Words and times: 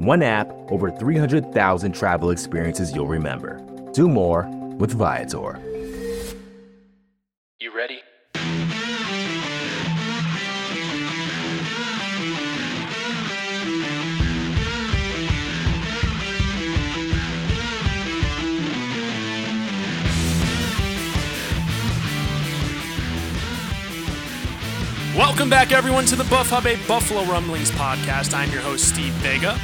One 0.00 0.22
app, 0.22 0.48
over 0.70 0.92
300,000 0.92 1.90
travel 1.90 2.30
experiences 2.30 2.94
you'll 2.94 3.08
remember. 3.08 3.60
Do 3.94 4.08
more 4.08 4.46
with 4.78 4.92
Viator. 4.92 5.58
You 7.58 7.74
ready? 7.74 7.98
Welcome 25.16 25.50
back, 25.50 25.72
everyone, 25.72 26.04
to 26.04 26.14
the 26.14 26.22
Buff 26.30 26.50
Hub, 26.50 26.66
a 26.66 26.76
Buffalo 26.86 27.24
Rumblings 27.24 27.72
podcast. 27.72 28.32
I'm 28.32 28.52
your 28.52 28.62
host, 28.62 28.88
Steve 28.88 29.12
Vega. 29.14 29.58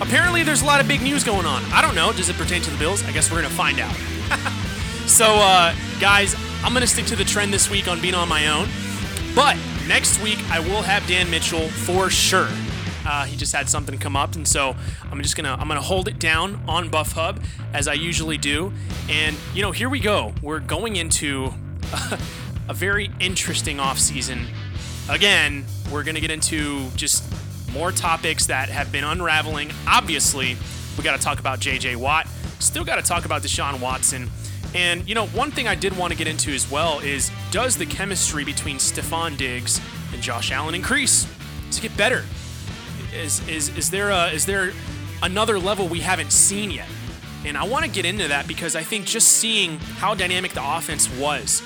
Apparently, 0.00 0.42
there's 0.42 0.62
a 0.62 0.66
lot 0.66 0.80
of 0.80 0.88
big 0.88 1.00
news 1.00 1.24
going 1.24 1.46
on. 1.46 1.64
I 1.72 1.80
don't 1.80 1.94
know. 1.94 2.12
Does 2.12 2.28
it 2.28 2.36
pertain 2.36 2.60
to 2.62 2.70
the 2.70 2.76
Bills? 2.76 3.02
I 3.04 3.12
guess 3.12 3.30
we're 3.30 3.40
going 3.40 3.50
to 3.50 3.56
find 3.56 3.80
out. 3.80 3.94
so, 5.06 5.24
uh, 5.26 5.74
guys, 6.00 6.36
I'm 6.62 6.72
going 6.72 6.82
to 6.82 6.86
stick 6.86 7.06
to 7.06 7.16
the 7.16 7.24
trend 7.24 7.52
this 7.52 7.70
week 7.70 7.88
on 7.88 8.00
being 8.00 8.14
on 8.14 8.28
my 8.28 8.48
own. 8.48 8.68
But 9.34 9.56
next 9.88 10.22
week, 10.22 10.38
I 10.50 10.60
will 10.60 10.82
have 10.82 11.06
Dan 11.06 11.30
Mitchell 11.30 11.68
for 11.68 12.10
sure. 12.10 12.48
Uh, 13.06 13.24
he 13.24 13.36
just 13.36 13.54
had 13.54 13.68
something 13.68 13.98
come 13.98 14.16
up, 14.16 14.34
and 14.34 14.46
so 14.46 14.74
I'm 15.10 15.22
just 15.22 15.36
gonna 15.36 15.54
I'm 15.54 15.68
gonna 15.68 15.80
hold 15.80 16.08
it 16.08 16.18
down 16.18 16.60
on 16.66 16.88
Buff 16.88 17.12
Hub 17.12 17.40
as 17.72 17.86
I 17.86 17.92
usually 17.92 18.36
do. 18.36 18.72
And 19.08 19.36
you 19.54 19.62
know, 19.62 19.70
here 19.70 19.88
we 19.88 20.00
go. 20.00 20.34
We're 20.42 20.58
going 20.58 20.96
into 20.96 21.52
a 22.68 22.74
very 22.74 23.10
interesting 23.20 23.78
off 23.78 23.98
season. 23.98 24.46
Again, 25.08 25.66
we're 25.92 26.02
gonna 26.02 26.20
get 26.20 26.32
into 26.32 26.88
just 26.96 27.22
more 27.76 27.92
topics 27.92 28.46
that 28.46 28.70
have 28.70 28.90
been 28.90 29.04
unraveling. 29.04 29.70
Obviously, 29.86 30.56
we 30.96 31.04
got 31.04 31.18
to 31.18 31.22
talk 31.22 31.38
about 31.38 31.60
J.J. 31.60 31.96
Watt. 31.96 32.26
Still 32.58 32.84
got 32.84 32.96
to 32.96 33.02
talk 33.02 33.26
about 33.26 33.42
Deshaun 33.42 33.80
Watson. 33.80 34.30
And, 34.74 35.06
you 35.06 35.14
know, 35.14 35.26
one 35.28 35.50
thing 35.50 35.68
I 35.68 35.74
did 35.74 35.96
want 35.96 36.10
to 36.12 36.18
get 36.18 36.26
into 36.26 36.52
as 36.52 36.70
well 36.70 37.00
is 37.00 37.30
does 37.50 37.76
the 37.76 37.84
chemistry 37.84 38.44
between 38.44 38.76
Stefon 38.76 39.36
Diggs 39.36 39.80
and 40.14 40.22
Josh 40.22 40.50
Allen 40.52 40.74
increase? 40.74 41.26
Does 41.66 41.78
it 41.78 41.82
get 41.82 41.96
better? 41.98 42.24
Is, 43.14 43.46
is, 43.46 43.76
is, 43.76 43.90
there 43.90 44.08
a, 44.10 44.28
is 44.28 44.46
there 44.46 44.72
another 45.22 45.58
level 45.58 45.86
we 45.86 46.00
haven't 46.00 46.32
seen 46.32 46.70
yet? 46.70 46.88
And 47.44 47.58
I 47.58 47.64
want 47.64 47.84
to 47.84 47.90
get 47.90 48.06
into 48.06 48.28
that 48.28 48.48
because 48.48 48.74
I 48.74 48.82
think 48.82 49.04
just 49.04 49.28
seeing 49.28 49.78
how 49.98 50.14
dynamic 50.14 50.52
the 50.52 50.76
offense 50.76 51.10
was, 51.18 51.62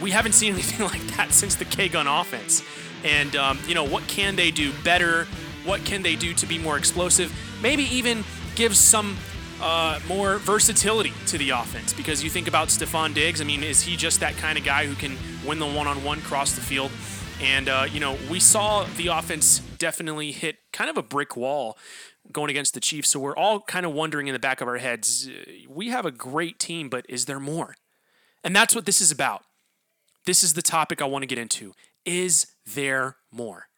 we 0.00 0.10
haven't 0.10 0.32
seen 0.32 0.52
anything 0.54 0.84
like 0.84 1.02
that 1.16 1.32
since 1.32 1.54
the 1.54 1.64
K 1.64 1.88
gun 1.88 2.08
offense. 2.08 2.62
And, 3.04 3.34
um, 3.36 3.58
you 3.66 3.74
know, 3.74 3.84
what 3.84 4.06
can 4.08 4.36
they 4.36 4.50
do 4.50 4.72
better? 4.84 5.26
What 5.64 5.84
can 5.84 6.02
they 6.02 6.16
do 6.16 6.34
to 6.34 6.46
be 6.46 6.58
more 6.58 6.76
explosive? 6.76 7.32
Maybe 7.62 7.84
even 7.84 8.24
give 8.54 8.76
some 8.76 9.16
uh, 9.60 10.00
more 10.08 10.38
versatility 10.38 11.12
to 11.26 11.38
the 11.38 11.50
offense 11.50 11.92
because 11.92 12.22
you 12.22 12.30
think 12.30 12.48
about 12.48 12.68
Stefon 12.68 13.14
Diggs. 13.14 13.40
I 13.40 13.44
mean, 13.44 13.62
is 13.62 13.82
he 13.82 13.96
just 13.96 14.20
that 14.20 14.36
kind 14.36 14.58
of 14.58 14.64
guy 14.64 14.86
who 14.86 14.94
can 14.94 15.16
win 15.46 15.58
the 15.58 15.66
one 15.66 15.86
on 15.86 16.02
one 16.04 16.20
cross 16.20 16.54
the 16.54 16.60
field? 16.60 16.90
And, 17.40 17.68
uh, 17.68 17.86
you 17.90 18.00
know, 18.00 18.16
we 18.30 18.38
saw 18.40 18.84
the 18.96 19.08
offense 19.08 19.60
definitely 19.78 20.32
hit 20.32 20.58
kind 20.72 20.90
of 20.90 20.96
a 20.96 21.02
brick 21.02 21.36
wall 21.36 21.76
going 22.30 22.50
against 22.50 22.74
the 22.74 22.80
Chiefs. 22.80 23.10
So 23.10 23.20
we're 23.20 23.36
all 23.36 23.60
kind 23.60 23.84
of 23.84 23.92
wondering 23.92 24.28
in 24.28 24.32
the 24.32 24.38
back 24.38 24.60
of 24.60 24.68
our 24.68 24.78
heads 24.78 25.28
we 25.68 25.88
have 25.88 26.06
a 26.06 26.10
great 26.10 26.58
team, 26.58 26.88
but 26.88 27.04
is 27.08 27.24
there 27.24 27.40
more? 27.40 27.76
And 28.44 28.54
that's 28.54 28.74
what 28.74 28.86
this 28.86 29.00
is 29.00 29.10
about. 29.10 29.44
This 30.24 30.42
is 30.42 30.54
the 30.54 30.62
topic 30.62 31.02
I 31.02 31.04
want 31.06 31.22
to 31.22 31.26
get 31.26 31.38
into. 31.38 31.74
Is 32.04 32.46
there 32.66 33.16
more? 33.30 33.68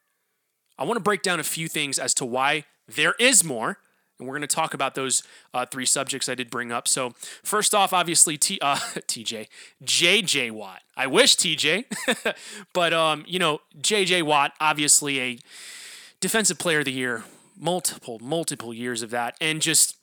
I 0.77 0.83
want 0.83 0.97
to 0.97 1.03
break 1.03 1.21
down 1.21 1.39
a 1.39 1.43
few 1.43 1.67
things 1.67 1.97
as 1.97 2.13
to 2.15 2.25
why 2.25 2.65
there 2.87 3.15
is 3.19 3.43
more. 3.43 3.77
And 4.17 4.27
we're 4.27 4.35
going 4.35 4.47
to 4.47 4.55
talk 4.55 4.73
about 4.73 4.95
those 4.95 5.23
uh, 5.53 5.65
three 5.65 5.85
subjects 5.85 6.29
I 6.29 6.35
did 6.35 6.49
bring 6.49 6.71
up. 6.71 6.87
So, 6.87 7.13
first 7.43 7.75
off, 7.75 7.91
obviously, 7.91 8.37
T, 8.37 8.57
uh, 8.61 8.75
TJ, 8.95 9.47
JJ 9.83 10.51
Watt. 10.51 10.81
I 10.95 11.07
wish 11.07 11.35
TJ, 11.35 11.83
but, 12.73 12.93
um, 12.93 13.25
you 13.27 13.39
know, 13.39 13.59
JJ 13.77 14.23
Watt, 14.23 14.53
obviously 14.61 15.19
a 15.19 15.39
defensive 16.21 16.57
player 16.57 16.79
of 16.79 16.85
the 16.85 16.93
year, 16.93 17.25
multiple, 17.59 18.19
multiple 18.19 18.73
years 18.73 19.01
of 19.01 19.09
that, 19.09 19.35
and 19.41 19.61
just 19.61 19.97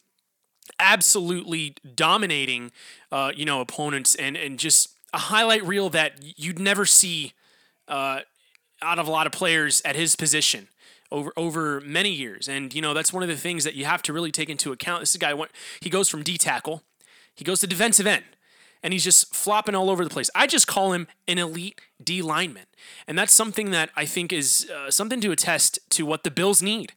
absolutely 0.78 1.75
dominating, 1.94 2.70
uh, 3.10 3.32
you 3.34 3.47
know, 3.47 3.62
opponents 3.62 4.14
and, 4.14 4.37
and 4.37 4.59
just 4.59 4.91
a 5.14 5.19
highlight 5.19 5.64
reel 5.64 5.88
that 5.88 6.16
you'd 6.38 6.59
never 6.59 6.84
see 6.84 7.32
uh, 7.88 8.20
out 8.82 8.98
of 8.98 9.09
a 9.09 9.10
lot 9.10 9.26
of 9.26 9.32
players 9.32 9.81
at 9.84 9.97
his 9.97 10.16
position 10.16 10.69
over 11.10 11.32
over 11.37 11.81
many 11.82 12.10
years. 12.10 12.48
And 12.48 12.75
you 12.75 12.82
know 12.82 12.94
that's 12.94 13.12
one 13.12 13.22
of 13.22 13.28
the 13.28 13.37
things 13.37 13.65
that 13.65 13.75
you 13.75 13.84
have 13.84 14.03
to 14.03 14.12
really 14.12 14.32
take 14.32 14.48
into 14.48 14.72
account. 14.72 15.00
This 15.00 15.16
guy 15.16 15.34
went 15.34 15.53
he 15.81 15.91
goes 15.91 16.09
from 16.09 16.22
D 16.22 16.38
tackle, 16.38 16.82
he 17.34 17.44
goes 17.44 17.60
to 17.60 17.66
defensive 17.66 18.06
end, 18.06 18.25
and 18.82 18.93
he's 18.93 19.04
just 19.04 19.34
flopping 19.34 19.75
all 19.75 19.91
over 19.91 20.03
the 20.03 20.10
place. 20.10 20.31
I 20.34 20.47
just 20.47 20.66
call 20.66 20.93
him 20.93 21.06
an 21.28 21.38
elite 21.38 21.81
D 22.03 22.22
lineman, 22.22 22.66
and 23.06 23.16
that's 23.16 23.32
something 23.32 23.70
that 23.70 23.91
I 23.94 24.06
think 24.06 24.32
is 24.32 24.69
uh, 24.70 24.91
something 24.91 25.20
to 25.20 25.31
attest 25.31 25.78
to 25.91 26.06
what 26.06 26.25
the 26.25 26.31
Bills 26.31 26.62
need. 26.62 26.94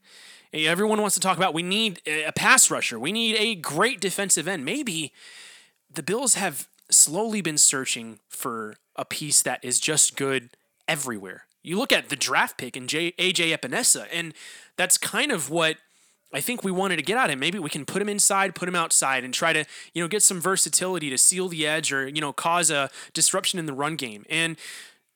Everyone 0.53 1.01
wants 1.01 1.15
to 1.15 1.19
talk 1.19 1.35
about 1.35 1.53
we 1.53 1.63
need 1.63 2.01
a 2.07 2.31
pass 2.31 2.71
rusher, 2.71 2.97
we 2.97 3.11
need 3.11 3.35
a 3.37 3.55
great 3.55 3.99
defensive 3.99 4.47
end. 4.47 4.63
Maybe 4.63 5.11
the 5.93 6.03
Bills 6.03 6.35
have 6.35 6.67
slowly 6.89 7.41
been 7.41 7.57
searching 7.57 8.19
for 8.29 8.75
a 8.95 9.03
piece 9.03 9.41
that 9.41 9.63
is 9.63 9.79
just 9.79 10.15
good 10.15 10.51
everywhere. 10.87 11.44
You 11.65 11.77
look 11.77 11.91
at 11.91 12.09
the 12.09 12.15
draft 12.15 12.57
pick 12.57 12.77
in 12.77 12.87
J- 12.87 13.13
AJ 13.13 13.57
Epenesa, 13.57 14.07
and 14.11 14.33
that's 14.77 14.97
kind 14.97 15.31
of 15.31 15.49
what 15.49 15.77
I 16.33 16.41
think 16.41 16.63
we 16.63 16.71
wanted 16.71 16.97
to 16.97 17.01
get 17.01 17.17
at 17.17 17.29
him. 17.29 17.39
Maybe 17.39 17.59
we 17.59 17.69
can 17.69 17.85
put 17.85 18.01
him 18.01 18.09
inside, 18.09 18.55
put 18.55 18.67
him 18.67 18.75
outside, 18.75 19.23
and 19.23 19.33
try 19.33 19.53
to 19.53 19.65
you 19.93 20.01
know 20.01 20.07
get 20.07 20.21
some 20.21 20.41
versatility 20.41 21.09
to 21.09 21.17
seal 21.17 21.47
the 21.47 21.65
edge 21.65 21.91
or 21.91 22.07
you 22.07 22.21
know 22.21 22.33
cause 22.33 22.69
a 22.69 22.89
disruption 23.13 23.57
in 23.57 23.65
the 23.65 23.73
run 23.73 23.95
game. 23.95 24.25
And 24.29 24.57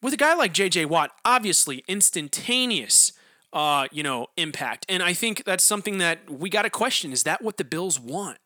with 0.02 0.14
a 0.14 0.18
guy 0.18 0.34
like 0.34 0.54
JJ 0.54 0.88
Watt, 0.88 1.12
obviously 1.26 1.84
instantaneous. 1.88 3.14
Uh, 3.52 3.88
you 3.92 4.04
know, 4.04 4.28
impact. 4.38 4.86
And 4.88 5.02
I 5.02 5.14
think 5.14 5.44
that's 5.44 5.64
something 5.64 5.98
that 5.98 6.30
we 6.30 6.52
got 6.52 6.62
to 6.62 6.70
question. 6.70 7.12
Is 7.12 7.24
that 7.24 7.42
what 7.42 7.58
the 7.58 7.64
Bills 7.64 8.00
want? 8.00 8.38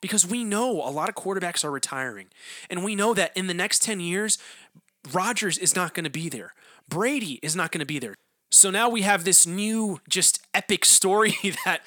Because 0.00 0.24
we 0.24 0.44
know 0.44 0.70
a 0.80 0.92
lot 0.92 1.08
of 1.08 1.16
quarterbacks 1.16 1.64
are 1.64 1.72
retiring. 1.72 2.28
And 2.70 2.84
we 2.84 2.94
know 2.94 3.14
that 3.14 3.36
in 3.36 3.48
the 3.48 3.52
next 3.52 3.82
10 3.82 3.98
years, 3.98 4.38
Rodgers 5.12 5.58
is 5.58 5.74
not 5.74 5.92
going 5.92 6.04
to 6.04 6.10
be 6.10 6.28
there. 6.28 6.52
Brady 6.88 7.38
is 7.42 7.54
not 7.54 7.72
going 7.72 7.80
to 7.80 7.86
be 7.86 7.98
there. 7.98 8.14
So 8.50 8.70
now 8.70 8.88
we 8.88 9.02
have 9.02 9.24
this 9.24 9.46
new, 9.46 10.00
just 10.08 10.40
epic 10.54 10.84
story 10.84 11.34
that 11.64 11.82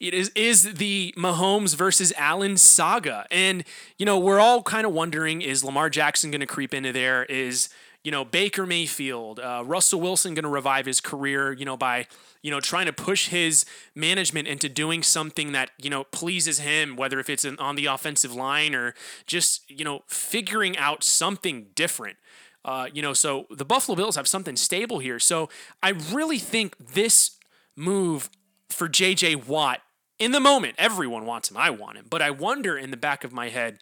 it 0.00 0.14
is 0.14 0.30
is 0.34 0.74
the 0.74 1.14
Mahomes 1.16 1.74
versus 1.74 2.12
Allen 2.16 2.56
saga, 2.56 3.26
and 3.30 3.64
you 3.98 4.04
know 4.04 4.18
we're 4.18 4.40
all 4.40 4.62
kind 4.62 4.86
of 4.86 4.92
wondering: 4.92 5.40
is 5.40 5.64
Lamar 5.64 5.88
Jackson 5.88 6.30
going 6.30 6.40
to 6.40 6.46
creep 6.46 6.74
into 6.74 6.92
there? 6.92 7.24
Is 7.24 7.68
you 8.02 8.10
know 8.10 8.24
Baker 8.24 8.66
Mayfield, 8.66 9.40
uh, 9.40 9.62
Russell 9.64 10.00
Wilson 10.00 10.34
going 10.34 10.44
to 10.44 10.48
revive 10.48 10.86
his 10.86 11.00
career? 11.00 11.52
You 11.52 11.64
know 11.64 11.76
by 11.76 12.06
you 12.42 12.50
know 12.50 12.60
trying 12.60 12.86
to 12.86 12.92
push 12.92 13.28
his 13.28 13.64
management 13.94 14.48
into 14.48 14.68
doing 14.68 15.02
something 15.02 15.52
that 15.52 15.70
you 15.80 15.90
know 15.90 16.04
pleases 16.04 16.58
him, 16.58 16.96
whether 16.96 17.18
if 17.18 17.30
it's 17.30 17.44
on 17.44 17.76
the 17.76 17.86
offensive 17.86 18.34
line 18.34 18.74
or 18.74 18.94
just 19.26 19.68
you 19.70 19.84
know 19.84 20.02
figuring 20.06 20.76
out 20.76 21.02
something 21.02 21.68
different. 21.74 22.16
Uh, 22.64 22.88
you 22.92 23.02
know, 23.02 23.12
so 23.12 23.46
the 23.50 23.64
Buffalo 23.64 23.96
Bills 23.96 24.16
have 24.16 24.26
something 24.26 24.56
stable 24.56 24.98
here. 24.98 25.18
So 25.18 25.48
I 25.82 25.90
really 25.90 26.38
think 26.38 26.76
this 26.78 27.32
move 27.76 28.30
for 28.68 28.88
JJ 28.88 29.46
Watt 29.46 29.80
in 30.18 30.32
the 30.32 30.40
moment, 30.40 30.76
everyone 30.78 31.26
wants 31.26 31.50
him. 31.50 31.56
I 31.56 31.70
want 31.70 31.96
him. 31.96 32.06
But 32.08 32.22
I 32.22 32.30
wonder 32.30 32.78
in 32.78 32.90
the 32.90 32.96
back 32.96 33.24
of 33.24 33.32
my 33.32 33.48
head, 33.48 33.78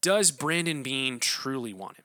does 0.00 0.30
Brandon 0.30 0.82
Beane 0.82 1.18
truly 1.18 1.74
want 1.74 1.96
him? 1.96 2.04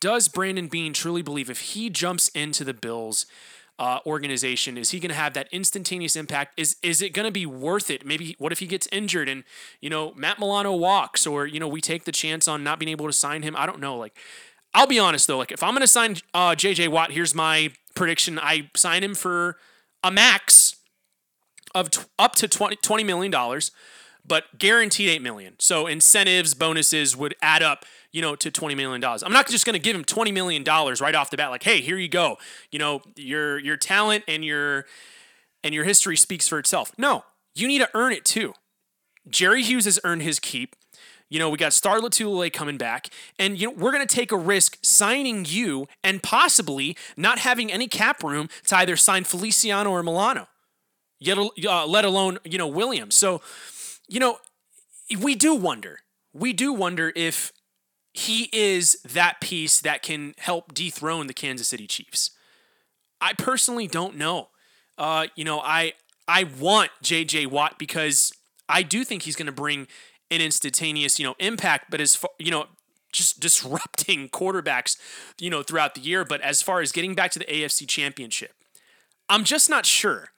Does 0.00 0.28
Brandon 0.28 0.68
Beane 0.68 0.92
truly 0.92 1.22
believe 1.22 1.50
if 1.50 1.60
he 1.60 1.90
jumps 1.90 2.28
into 2.28 2.64
the 2.64 2.74
Bills 2.74 3.26
uh, 3.78 4.00
organization, 4.06 4.76
is 4.76 4.90
he 4.90 5.00
going 5.00 5.10
to 5.10 5.14
have 5.14 5.34
that 5.34 5.48
instantaneous 5.52 6.16
impact? 6.16 6.58
Is 6.58 6.76
is 6.82 7.00
it 7.00 7.10
going 7.12 7.26
to 7.26 7.32
be 7.32 7.46
worth 7.46 7.90
it? 7.90 8.04
Maybe 8.04 8.34
what 8.38 8.52
if 8.52 8.58
he 8.58 8.66
gets 8.66 8.88
injured 8.90 9.28
and 9.28 9.44
you 9.80 9.88
know 9.88 10.12
Matt 10.14 10.38
Milano 10.38 10.74
walks, 10.74 11.26
or 11.26 11.46
you 11.46 11.60
know 11.60 11.68
we 11.68 11.80
take 11.80 12.04
the 12.04 12.12
chance 12.12 12.48
on 12.48 12.64
not 12.64 12.78
being 12.78 12.90
able 12.90 13.06
to 13.06 13.12
sign 13.12 13.42
him? 13.42 13.54
I 13.56 13.66
don't 13.66 13.80
know. 13.80 13.96
Like 13.96 14.16
I'll 14.78 14.86
be 14.86 15.00
honest 15.00 15.26
though, 15.26 15.38
like 15.38 15.50
if 15.50 15.60
I'm 15.64 15.74
gonna 15.74 15.88
sign 15.88 16.18
uh, 16.32 16.50
JJ 16.50 16.86
Watt, 16.86 17.10
here's 17.10 17.34
my 17.34 17.72
prediction: 17.96 18.38
I 18.38 18.70
sign 18.76 19.02
him 19.02 19.16
for 19.16 19.56
a 20.04 20.12
max 20.12 20.76
of 21.74 21.90
t- 21.90 22.02
up 22.16 22.36
to 22.36 22.46
20, 22.46 22.76
$20 22.76 23.04
million, 23.04 23.60
but 24.24 24.44
guaranteed 24.56 25.08
8 25.08 25.20
million. 25.20 25.54
So 25.58 25.88
incentives, 25.88 26.54
bonuses 26.54 27.16
would 27.16 27.34
add 27.42 27.60
up, 27.60 27.86
you 28.12 28.22
know, 28.22 28.36
to 28.36 28.52
20 28.52 28.76
million 28.76 29.00
dollars. 29.00 29.24
I'm 29.24 29.32
not 29.32 29.48
just 29.48 29.66
to 29.66 29.78
give 29.80 29.96
him 29.96 30.04
20 30.04 30.30
million 30.30 30.62
dollars 30.62 31.00
right 31.00 31.14
off 31.16 31.30
the 31.30 31.36
bat 31.36 31.50
like, 31.50 31.64
"Hey, 31.64 31.80
here 31.80 31.98
you 31.98 32.08
go." 32.08 32.38
You 32.70 32.78
know, 32.78 33.02
your 33.16 33.58
your 33.58 33.76
talent 33.76 34.22
and 34.28 34.44
your 34.44 34.86
and 35.64 35.74
your 35.74 35.82
history 35.82 36.16
speaks 36.16 36.46
for 36.46 36.60
itself. 36.60 36.92
No, 36.96 37.24
you 37.52 37.66
need 37.66 37.80
to 37.80 37.90
earn 37.94 38.12
it 38.12 38.24
too. 38.24 38.54
Jerry 39.30 39.62
Hughes 39.62 39.84
has 39.84 39.98
earned 40.04 40.22
his 40.22 40.38
keep. 40.38 40.76
You 41.30 41.38
know, 41.38 41.50
we 41.50 41.58
got 41.58 41.74
Star 41.74 42.00
Lotulelei 42.00 42.50
coming 42.50 42.78
back, 42.78 43.08
and 43.38 43.60
you 43.60 43.68
know 43.68 43.74
we're 43.74 43.92
going 43.92 44.06
to 44.06 44.14
take 44.14 44.32
a 44.32 44.36
risk 44.36 44.78
signing 44.82 45.44
you 45.46 45.86
and 46.02 46.22
possibly 46.22 46.96
not 47.16 47.40
having 47.40 47.70
any 47.70 47.86
cap 47.86 48.22
room 48.22 48.48
to 48.66 48.76
either 48.76 48.96
sign 48.96 49.24
Feliciano 49.24 49.90
or 49.90 50.02
Milano, 50.02 50.48
yet 51.20 51.36
uh, 51.38 51.86
let 51.86 52.06
alone 52.06 52.38
you 52.44 52.56
know 52.56 52.66
Williams. 52.66 53.14
So, 53.14 53.42
you 54.08 54.20
know, 54.20 54.38
we 55.20 55.34
do 55.34 55.54
wonder. 55.54 56.00
We 56.32 56.54
do 56.54 56.72
wonder 56.72 57.12
if 57.14 57.52
he 58.14 58.48
is 58.52 59.00
that 59.02 59.40
piece 59.40 59.80
that 59.80 60.02
can 60.02 60.34
help 60.38 60.72
dethrone 60.72 61.26
the 61.26 61.34
Kansas 61.34 61.68
City 61.68 61.86
Chiefs. 61.86 62.30
I 63.20 63.32
personally 63.34 63.86
don't 63.86 64.16
know. 64.16 64.48
Uh, 64.96 65.26
you 65.36 65.44
know, 65.44 65.60
I 65.60 65.92
I 66.26 66.44
want 66.44 66.90
JJ 67.02 67.48
Watt 67.48 67.78
because 67.78 68.32
I 68.68 68.82
do 68.82 69.04
think 69.04 69.22
he's 69.22 69.36
going 69.36 69.46
to 69.46 69.52
bring 69.52 69.88
an 70.30 70.40
instantaneous, 70.40 71.18
you 71.18 71.24
know, 71.24 71.34
impact, 71.38 71.90
but 71.90 72.00
as 72.00 72.14
far, 72.14 72.30
you 72.38 72.50
know, 72.50 72.66
just 73.12 73.40
disrupting 73.40 74.28
quarterbacks, 74.28 74.96
you 75.38 75.50
know, 75.50 75.62
throughout 75.62 75.94
the 75.94 76.00
year. 76.00 76.24
But 76.24 76.40
as 76.42 76.62
far 76.62 76.80
as 76.80 76.92
getting 76.92 77.14
back 77.14 77.30
to 77.32 77.38
the 77.38 77.46
AFC 77.46 77.88
championship, 77.88 78.52
I'm 79.28 79.44
just 79.44 79.70
not 79.70 79.86
sure. 79.86 80.28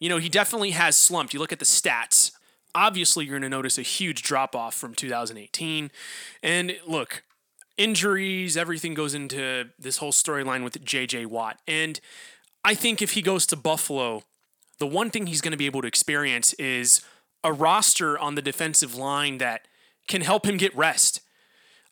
You 0.00 0.08
know, 0.08 0.18
he 0.18 0.28
definitely 0.28 0.70
has 0.70 0.96
slumped. 0.96 1.32
You 1.32 1.40
look 1.40 1.52
at 1.52 1.58
the 1.58 1.64
stats. 1.64 2.32
Obviously, 2.74 3.24
you're 3.24 3.38
going 3.38 3.42
to 3.42 3.56
notice 3.56 3.78
a 3.78 3.82
huge 3.82 4.22
drop 4.22 4.54
off 4.54 4.74
from 4.74 4.94
2018. 4.94 5.90
And 6.42 6.76
look, 6.86 7.24
injuries, 7.76 8.56
everything 8.56 8.94
goes 8.94 9.14
into 9.14 9.70
this 9.78 9.98
whole 9.98 10.12
storyline 10.12 10.62
with 10.62 10.84
JJ 10.84 11.26
Watt. 11.26 11.58
And 11.66 12.00
I 12.64 12.74
think 12.74 13.00
if 13.00 13.12
he 13.12 13.22
goes 13.22 13.46
to 13.46 13.56
Buffalo, 13.56 14.24
the 14.78 14.86
one 14.86 15.10
thing 15.10 15.26
he's 15.26 15.40
going 15.40 15.52
to 15.52 15.58
be 15.58 15.66
able 15.66 15.82
to 15.82 15.88
experience 15.88 16.52
is 16.54 17.00
a 17.44 17.52
roster 17.52 18.18
on 18.18 18.34
the 18.34 18.42
defensive 18.42 18.94
line 18.94 19.38
that 19.38 19.66
can 20.06 20.22
help 20.22 20.46
him 20.46 20.56
get 20.56 20.74
rest. 20.76 21.20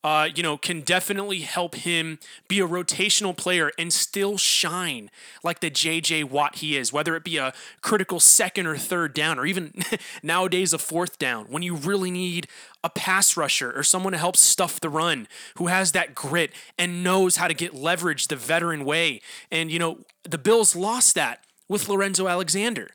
Uh, 0.04 0.28
you 0.32 0.40
know, 0.40 0.56
can 0.56 0.82
definitely 0.82 1.40
help 1.40 1.74
him 1.74 2.20
be 2.46 2.60
a 2.60 2.66
rotational 2.66 3.36
player 3.36 3.72
and 3.76 3.92
still 3.92 4.38
shine 4.38 5.10
like 5.42 5.58
the 5.58 5.68
JJ 5.68 6.30
Watt 6.30 6.56
he 6.56 6.76
is, 6.76 6.92
whether 6.92 7.16
it 7.16 7.24
be 7.24 7.38
a 7.38 7.52
critical 7.80 8.20
second 8.20 8.68
or 8.68 8.76
third 8.76 9.14
down, 9.14 9.36
or 9.36 9.46
even 9.46 9.72
nowadays 10.22 10.72
a 10.72 10.78
fourth 10.78 11.18
down, 11.18 11.46
when 11.46 11.64
you 11.64 11.74
really 11.74 12.12
need 12.12 12.46
a 12.84 12.90
pass 12.90 13.36
rusher 13.36 13.72
or 13.76 13.82
someone 13.82 14.12
to 14.12 14.18
help 14.18 14.36
stuff 14.36 14.78
the 14.78 14.88
run 14.88 15.26
who 15.56 15.66
has 15.66 15.90
that 15.90 16.14
grit 16.14 16.52
and 16.78 17.02
knows 17.02 17.36
how 17.36 17.48
to 17.48 17.54
get 17.54 17.74
leverage 17.74 18.28
the 18.28 18.36
veteran 18.36 18.84
way. 18.84 19.20
And, 19.50 19.72
you 19.72 19.80
know, 19.80 19.98
the 20.22 20.38
Bills 20.38 20.76
lost 20.76 21.16
that 21.16 21.42
with 21.68 21.88
Lorenzo 21.88 22.28
Alexander. 22.28 22.90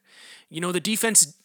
You 0.50 0.62
know, 0.62 0.72
the 0.72 0.80
defense 0.80 1.36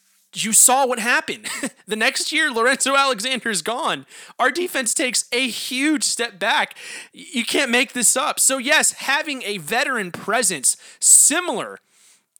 you 0.45 0.53
saw 0.53 0.87
what 0.87 0.99
happened. 0.99 1.49
the 1.87 1.97
next 1.97 2.33
year, 2.33 2.51
Lorenzo 2.51 2.95
Alexander 2.95 3.51
is 3.51 3.63
gone. 3.63 4.07
Our 4.39 4.51
defense 4.51 4.93
takes 4.93 5.25
a 5.33 5.49
huge 5.49 6.05
step 6.05 6.39
back. 6.39 6.77
You 7.13 7.45
can't 7.45 7.71
make 7.71 7.93
this 7.93 8.17
up. 8.17 8.39
So, 8.39 8.59
yes, 8.59 8.93
having 8.93 9.43
a 9.43 9.59
veteran 9.59 10.13
presence 10.13 10.77
similar 11.01 11.79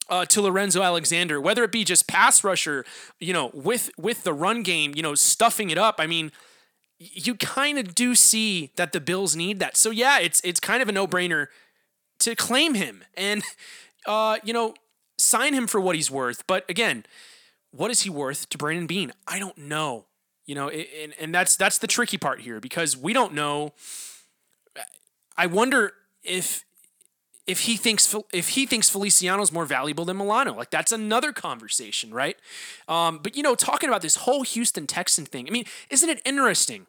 uh, 0.09 0.25
to 0.25 0.41
Lorenzo 0.41 0.81
Alexander, 0.81 1.41
whether 1.41 1.63
it 1.63 1.71
be 1.71 1.83
just 1.83 2.07
pass 2.07 2.43
rusher, 2.43 2.85
you 3.19 3.33
know, 3.33 3.51
with 3.53 3.89
with 3.97 4.23
the 4.23 4.33
run 4.33 4.63
game, 4.63 4.93
you 4.95 5.01
know, 5.01 5.15
stuffing 5.15 5.69
it 5.69 5.77
up. 5.77 5.95
I 5.99 6.07
mean, 6.07 6.31
you 6.99 7.35
kind 7.35 7.77
of 7.77 7.93
do 7.93 8.15
see 8.15 8.71
that 8.75 8.91
the 8.91 9.01
Bills 9.01 9.35
need 9.35 9.59
that. 9.59 9.77
So 9.77 9.91
yeah, 9.91 10.19
it's 10.19 10.39
it's 10.43 10.59
kind 10.59 10.81
of 10.81 10.89
a 10.89 10.91
no 10.91 11.07
brainer 11.07 11.47
to 12.19 12.35
claim 12.35 12.73
him 12.73 13.03
and 13.15 13.43
uh, 14.05 14.37
you 14.43 14.53
know 14.53 14.73
sign 15.17 15.53
him 15.53 15.67
for 15.67 15.81
what 15.81 15.95
he's 15.95 16.11
worth. 16.11 16.45
But 16.47 16.63
again, 16.69 17.05
what 17.71 17.91
is 17.91 18.01
he 18.01 18.09
worth 18.09 18.49
to 18.49 18.57
Brandon 18.57 18.87
Beane? 18.87 19.11
I 19.27 19.39
don't 19.39 19.57
know. 19.57 20.05
You 20.45 20.55
know, 20.55 20.69
and, 20.69 21.13
and 21.19 21.35
that's 21.35 21.57
that's 21.57 21.77
the 21.77 21.87
tricky 21.87 22.17
part 22.17 22.39
here 22.39 22.59
because 22.59 22.95
we 22.95 23.11
don't 23.11 23.33
know. 23.33 23.73
I 25.35 25.45
wonder 25.45 25.93
if 26.23 26.63
if 27.45 27.61
he 27.61 27.77
thinks 27.77 28.13
if 28.33 28.49
he 28.49 28.65
thinks 28.65 28.89
Feliciano 28.89 29.41
is 29.41 29.51
more 29.51 29.65
valuable 29.65 30.05
than 30.05 30.17
Milano, 30.17 30.53
like 30.53 30.69
that's 30.69 30.91
another 30.91 31.33
conversation, 31.33 32.13
right? 32.13 32.37
Um, 32.87 33.19
but 33.21 33.35
you 33.35 33.43
know, 33.43 33.55
talking 33.55 33.89
about 33.89 34.01
this 34.01 34.17
whole 34.17 34.43
Houston 34.43 34.87
Texan 34.87 35.25
thing, 35.25 35.47
I 35.47 35.51
mean, 35.51 35.65
isn't 35.89 36.09
it 36.09 36.21
interesting? 36.25 36.87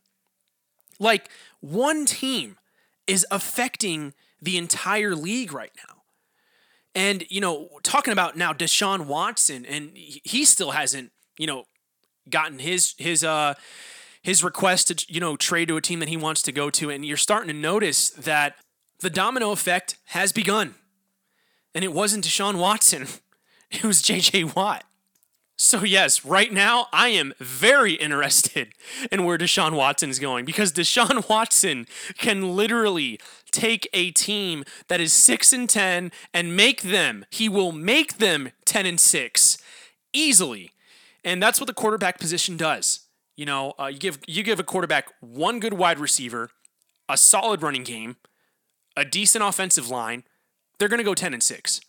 Like 1.01 1.29
one 1.61 2.07
team 2.07 2.59
is 3.07 3.27
affecting 3.31 4.15
the 4.41 4.57
entire 4.57 5.15
league 5.15 5.53
right 5.53 5.73
now. 5.89 5.98
And, 6.99 7.25
you 7.29 7.41
know, 7.41 7.69
talking 7.85 8.13
about 8.13 8.37
now 8.37 8.53
Deshaun 8.53 9.07
Watson, 9.07 9.65
and 9.65 9.93
he 9.95 10.45
still 10.45 10.73
hasn't, 10.73 11.13
you 11.39 11.47
know, 11.47 11.63
gotten 12.29 12.59
his 12.59 12.95
his 12.99 13.23
uh 13.23 13.55
his 14.21 14.43
request 14.43 14.89
to, 14.89 15.07
you 15.09 15.21
know, 15.21 15.37
trade 15.37 15.69
to 15.69 15.77
a 15.77 15.81
team 15.81 16.01
that 16.01 16.09
he 16.09 16.17
wants 16.17 16.43
to 16.43 16.51
go 16.51 16.71
to. 16.71 16.91
And 16.91 17.07
you're 17.07 17.17
starting 17.17 17.47
to 17.47 17.55
notice 17.55 18.11
that 18.11 18.57
the 18.99 19.11
domino 19.11 19.53
effect 19.53 19.97
has 20.07 20.33
begun. 20.33 20.75
And 21.73 21.85
it 21.85 21.93
wasn't 21.93 22.25
Deshaun 22.25 22.59
Watson. 22.59 23.07
It 23.71 23.85
was 23.85 24.01
JJ 24.01 24.57
Watt. 24.57 24.85
So, 25.59 25.85
yes, 25.85 26.25
right 26.25 26.51
now 26.51 26.87
I 26.91 27.09
am 27.09 27.35
very 27.39 27.93
interested 27.93 28.69
in 29.13 29.25
where 29.25 29.37
Deshaun 29.37 29.73
Watson 29.73 30.09
is 30.09 30.19
going 30.19 30.47
because 30.47 30.73
Deshaun 30.73 31.29
Watson 31.29 31.87
can 32.17 32.57
literally 32.57 33.21
take 33.59 33.89
a 33.93 34.11
team 34.13 34.65
that 34.87 35.01
is 35.01 35.13
6 35.13 35.53
and 35.53 35.69
10 35.69 36.13
and 36.33 36.57
make 36.57 36.83
them, 36.83 37.27
he 37.31 37.49
will 37.49 37.73
make 37.73 38.19
them 38.19 38.53
10 38.65 38.87
and 38.87 39.01
6 39.01 39.59
easily. 40.13 40.71
And 41.25 41.43
that's 41.43 41.61
what 41.61 41.67
the 41.67 41.75
quarterback 41.75 42.21
position 42.21 42.57
does. 42.57 43.01
You 43.37 43.47
know, 43.47 43.75
uh, 43.79 43.87
you 43.87 43.99
give 43.99 44.19
you 44.27 44.43
give 44.43 44.61
a 44.61 44.65
quarterback 44.65 45.13
one 45.21 45.61
good 45.61 45.75
wide 45.75 45.99
receiver, 45.99 46.51
a 47.09 47.17
solid 47.17 47.63
running 47.63 47.85
game, 47.85 48.17
a 48.97 49.05
decent 49.05 49.45
offensive 49.45 49.89
line, 49.89 50.25
they're 50.79 50.89
going 50.89 50.99
to 50.99 51.05
go 51.05 51.15
10 51.15 51.35
and 51.35 51.43
6. 51.43 51.81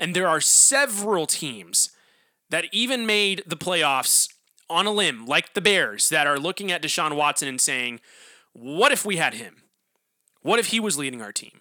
And 0.00 0.14
there 0.14 0.28
are 0.28 0.40
several 0.40 1.26
teams 1.26 1.90
that 2.50 2.66
even 2.72 3.06
made 3.06 3.42
the 3.46 3.56
playoffs 3.56 4.28
on 4.70 4.86
a 4.86 4.90
limb, 4.90 5.26
like 5.26 5.54
the 5.54 5.60
Bears, 5.60 6.08
that 6.08 6.26
are 6.26 6.38
looking 6.38 6.70
at 6.70 6.82
Deshaun 6.82 7.16
Watson 7.16 7.48
and 7.48 7.60
saying, 7.60 8.00
what 8.52 8.92
if 8.92 9.04
we 9.04 9.16
had 9.16 9.34
him? 9.34 9.62
What 10.42 10.58
if 10.58 10.68
he 10.68 10.80
was 10.80 10.96
leading 10.96 11.22
our 11.22 11.32
team? 11.32 11.60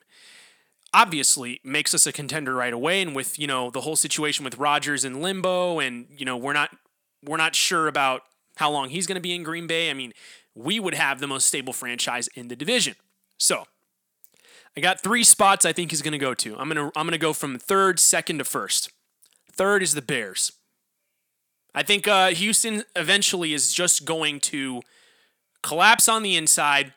Obviously, 0.94 1.60
makes 1.64 1.94
us 1.94 2.08
a 2.08 2.12
contender 2.12 2.56
right 2.56 2.74
away. 2.74 3.02
And 3.02 3.16
with, 3.16 3.38
you 3.38 3.48
know, 3.48 3.70
the 3.70 3.82
whole 3.82 3.96
situation 3.96 4.46
with 4.46 4.58
Rodgers 4.58 5.04
in 5.04 5.22
limbo, 5.22 5.80
and, 5.80 6.08
you 6.18 6.26
know, 6.26 6.38
we're 6.38 6.54
not 6.54 6.76
we're 7.24 7.38
not 7.38 7.56
sure 7.56 7.88
about 7.88 8.24
how 8.58 8.72
long 8.72 8.90
he's 8.90 9.08
going 9.08 9.16
to 9.16 9.22
be 9.22 9.36
in 9.36 9.44
Green 9.44 9.68
Bay. 9.68 9.90
I 9.90 9.94
mean, 9.94 10.14
we 10.56 10.80
would 10.80 10.94
have 10.94 11.20
the 11.20 11.28
most 11.28 11.46
stable 11.46 11.74
franchise 11.74 12.30
in 12.36 12.48
the 12.48 12.56
division. 12.56 12.96
So, 13.38 13.66
I 14.76 14.80
got 14.80 15.02
three 15.02 15.24
spots 15.24 15.66
I 15.66 15.74
think 15.74 15.92
he's 15.92 16.02
going 16.02 16.14
to 16.14 16.18
go 16.18 16.34
to. 16.36 16.56
I'm 16.58 16.70
going 16.70 16.78
to 16.78 16.98
I'm 16.98 17.06
going 17.06 17.12
to 17.12 17.18
go 17.18 17.34
from 17.34 17.58
third, 17.58 18.00
second 18.00 18.38
to 18.38 18.44
first. 18.44 18.92
Third 19.52 19.82
is 19.82 19.96
the 19.96 20.02
Bears. 20.02 20.52
I 21.74 21.84
think 21.84 22.08
uh, 22.08 22.30
Houston 22.30 22.84
eventually 22.96 23.54
is 23.54 23.74
just 23.74 24.06
going 24.06 24.40
to 24.42 24.82
collapse 25.64 26.08
on 26.08 26.24
the 26.24 26.36
inside, 26.36 26.94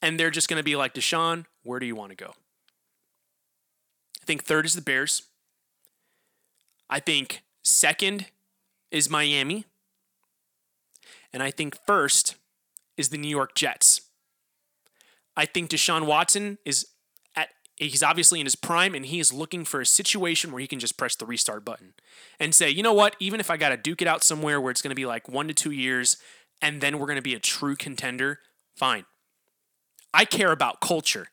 and 0.00 0.18
they're 0.18 0.30
just 0.30 0.48
going 0.48 0.58
to 0.58 0.64
be 0.64 0.76
like, 0.76 0.94
Deshaun, 0.94 1.46
where 1.62 1.80
do 1.80 1.86
you 1.86 1.94
want 1.94 2.10
to 2.10 2.16
go? 2.16 2.32
I 4.22 4.24
think 4.24 4.44
third 4.44 4.66
is 4.66 4.74
the 4.74 4.82
Bears. 4.82 5.22
I 6.90 7.00
think 7.00 7.42
second 7.62 8.26
is 8.90 9.10
Miami. 9.10 9.64
And 11.32 11.42
I 11.42 11.50
think 11.50 11.76
first 11.86 12.36
is 12.96 13.10
the 13.10 13.18
New 13.18 13.28
York 13.28 13.54
Jets. 13.54 14.02
I 15.36 15.44
think 15.44 15.70
Deshaun 15.70 16.06
Watson 16.06 16.58
is 16.64 16.86
at 17.36 17.50
he's 17.76 18.02
obviously 18.02 18.40
in 18.40 18.46
his 18.46 18.56
prime 18.56 18.94
and 18.94 19.06
he 19.06 19.20
is 19.20 19.32
looking 19.32 19.64
for 19.64 19.80
a 19.80 19.86
situation 19.86 20.50
where 20.50 20.60
he 20.60 20.66
can 20.66 20.80
just 20.80 20.96
press 20.96 21.14
the 21.14 21.26
restart 21.26 21.64
button 21.64 21.94
and 22.40 22.54
say, 22.54 22.70
you 22.70 22.82
know 22.82 22.92
what, 22.92 23.14
even 23.20 23.40
if 23.40 23.50
I 23.50 23.56
got 23.56 23.68
to 23.68 23.76
duke 23.76 24.02
it 24.02 24.08
out 24.08 24.24
somewhere 24.24 24.60
where 24.60 24.70
it's 24.70 24.82
going 24.82 24.90
to 24.90 24.96
be 24.96 25.06
like 25.06 25.28
one 25.28 25.46
to 25.48 25.54
two 25.54 25.70
years 25.70 26.16
and 26.60 26.80
then 26.80 26.98
we're 26.98 27.06
going 27.06 27.16
to 27.16 27.22
be 27.22 27.34
a 27.34 27.40
true 27.40 27.76
contender, 27.76 28.40
fine. 28.74 29.04
I 30.18 30.24
care 30.24 30.50
about 30.50 30.80
culture 30.80 31.28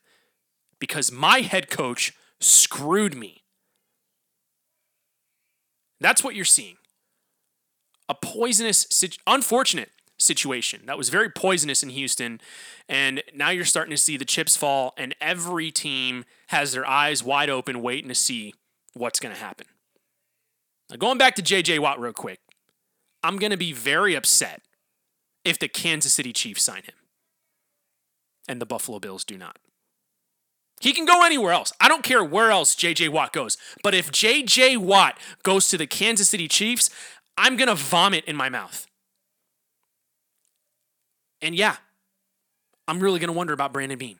because 0.78 1.10
my 1.10 1.40
head 1.40 1.68
coach 1.68 2.12
screwed 2.40 3.16
me. 3.16 3.42
That's 6.00 6.22
what 6.22 6.36
you're 6.36 6.44
seeing. 6.44 6.76
A 8.08 8.14
poisonous, 8.14 8.86
unfortunate 9.26 9.90
situation. 10.20 10.82
That 10.86 10.96
was 10.96 11.08
very 11.08 11.28
poisonous 11.28 11.82
in 11.82 11.88
Houston. 11.88 12.40
And 12.88 13.24
now 13.34 13.50
you're 13.50 13.64
starting 13.64 13.90
to 13.90 13.96
see 13.96 14.16
the 14.16 14.24
chips 14.24 14.56
fall, 14.56 14.94
and 14.96 15.16
every 15.20 15.72
team 15.72 16.24
has 16.48 16.70
their 16.70 16.86
eyes 16.86 17.24
wide 17.24 17.50
open, 17.50 17.82
waiting 17.82 18.08
to 18.08 18.14
see 18.14 18.54
what's 18.94 19.18
going 19.18 19.34
to 19.34 19.40
happen. 19.40 19.66
Now, 20.90 20.96
going 20.96 21.18
back 21.18 21.34
to 21.34 21.42
JJ 21.42 21.80
Watt 21.80 21.98
real 21.98 22.12
quick, 22.12 22.38
I'm 23.24 23.38
going 23.38 23.50
to 23.50 23.56
be 23.56 23.72
very 23.72 24.14
upset 24.14 24.62
if 25.44 25.58
the 25.58 25.66
Kansas 25.66 26.12
City 26.12 26.32
Chiefs 26.32 26.62
sign 26.62 26.84
him 26.84 26.94
and 28.48 28.60
the 28.60 28.66
Buffalo 28.66 28.98
Bills 28.98 29.24
do 29.24 29.36
not. 29.36 29.58
He 30.80 30.92
can 30.92 31.06
go 31.06 31.24
anywhere 31.24 31.52
else. 31.52 31.72
I 31.80 31.88
don't 31.88 32.02
care 32.02 32.22
where 32.22 32.50
else 32.50 32.74
JJ 32.74 33.08
Watt 33.08 33.32
goes. 33.32 33.56
But 33.82 33.94
if 33.94 34.10
JJ 34.10 34.76
Watt 34.78 35.18
goes 35.42 35.68
to 35.68 35.78
the 35.78 35.86
Kansas 35.86 36.28
City 36.28 36.48
Chiefs, 36.48 36.90
I'm 37.38 37.56
going 37.56 37.68
to 37.68 37.74
vomit 37.74 38.24
in 38.26 38.36
my 38.36 38.48
mouth. 38.48 38.86
And 41.40 41.54
yeah, 41.54 41.76
I'm 42.88 43.00
really 43.00 43.18
going 43.18 43.28
to 43.28 43.36
wonder 43.36 43.52
about 43.52 43.72
Brandon 43.72 43.98
Beane. 43.98 44.18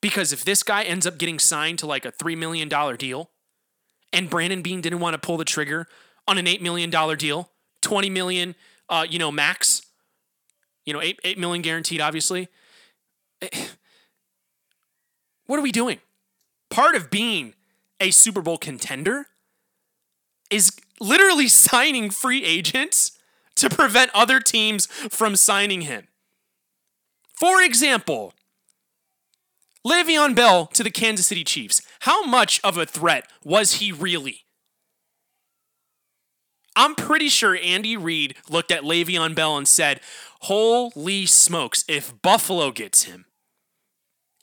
Because 0.00 0.32
if 0.32 0.44
this 0.44 0.62
guy 0.62 0.84
ends 0.84 1.06
up 1.06 1.18
getting 1.18 1.38
signed 1.38 1.78
to 1.80 1.86
like 1.86 2.04
a 2.04 2.12
$3 2.12 2.36
million 2.36 2.68
deal, 2.96 3.30
and 4.12 4.30
Brandon 4.30 4.62
Beane 4.62 4.80
didn't 4.80 5.00
want 5.00 5.14
to 5.14 5.18
pull 5.18 5.36
the 5.36 5.44
trigger 5.44 5.86
on 6.26 6.38
an 6.38 6.46
$8 6.46 6.60
million 6.60 6.90
deal, 7.18 7.50
20 7.82 8.10
million, 8.10 8.54
uh, 8.88 9.04
you 9.08 9.18
know, 9.18 9.30
max, 9.30 9.82
you 10.86 10.92
know, 10.92 11.02
8, 11.02 11.20
8 11.24 11.38
million 11.38 11.62
guaranteed, 11.62 12.00
obviously. 12.00 12.48
What 15.46 15.58
are 15.58 15.62
we 15.62 15.72
doing? 15.72 16.00
Part 16.68 16.94
of 16.94 17.08
being 17.08 17.54
a 18.00 18.10
Super 18.10 18.42
Bowl 18.42 18.58
contender 18.58 19.28
is 20.50 20.72
literally 21.00 21.48
signing 21.68 22.10
free 22.10 22.44
agents 22.44 23.12
to 23.56 23.70
prevent 23.70 24.10
other 24.14 24.40
teams 24.40 24.86
from 24.86 25.36
signing 25.36 25.82
him. 25.82 26.08
For 27.34 27.62
example, 27.62 28.34
Le'Veon 29.86 30.34
Bell 30.34 30.66
to 30.66 30.82
the 30.82 30.90
Kansas 30.90 31.26
City 31.26 31.44
Chiefs. 31.44 31.80
How 32.00 32.24
much 32.24 32.60
of 32.62 32.76
a 32.76 32.84
threat 32.84 33.26
was 33.42 33.74
he 33.74 33.90
really? 33.90 34.44
I'm 36.76 36.94
pretty 36.94 37.28
sure 37.28 37.58
Andy 37.60 37.96
Reid 37.96 38.36
looked 38.48 38.70
at 38.70 38.82
Le'Veon 38.82 39.34
Bell 39.34 39.56
and 39.56 39.66
said, 39.66 40.00
Holy 40.42 41.26
smokes, 41.26 41.84
if 41.88 42.20
Buffalo 42.22 42.70
gets 42.70 43.04
him, 43.04 43.24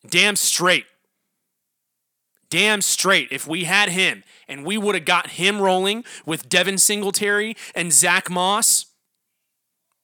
damn 0.10 0.36
straight. 0.36 0.86
Damn 2.50 2.82
straight, 2.82 3.30
if 3.32 3.48
we 3.48 3.64
had 3.64 3.90
him 3.90 4.24
and 4.48 4.66
we 4.66 4.78
would 4.78 4.96
have 4.96 5.06
got 5.06 5.32
him 5.32 5.60
rolling 5.60 6.06
with 6.26 6.48
Devin 6.48 6.78
Singletary 6.78 7.58
and 7.74 7.92
Zach 7.92 8.30
Moss, 8.30 8.86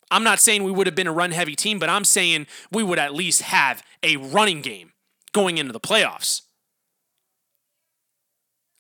I'm 0.10 0.24
not 0.24 0.40
saying 0.40 0.64
we 0.64 0.72
would 0.72 0.88
have 0.88 0.96
been 0.96 1.08
a 1.08 1.14
run 1.14 1.32
heavy 1.32 1.56
team, 1.56 1.80
but 1.80 1.90
I'm 1.90 2.04
saying 2.04 2.48
we 2.72 2.84
would 2.84 3.00
at 3.00 3.14
least 3.14 3.44
have 3.44 3.84
a 4.04 4.18
running 4.18 4.62
game 4.62 4.92
going 5.32 5.58
into 5.58 5.72
the 5.72 5.80
playoffs. 5.80 6.42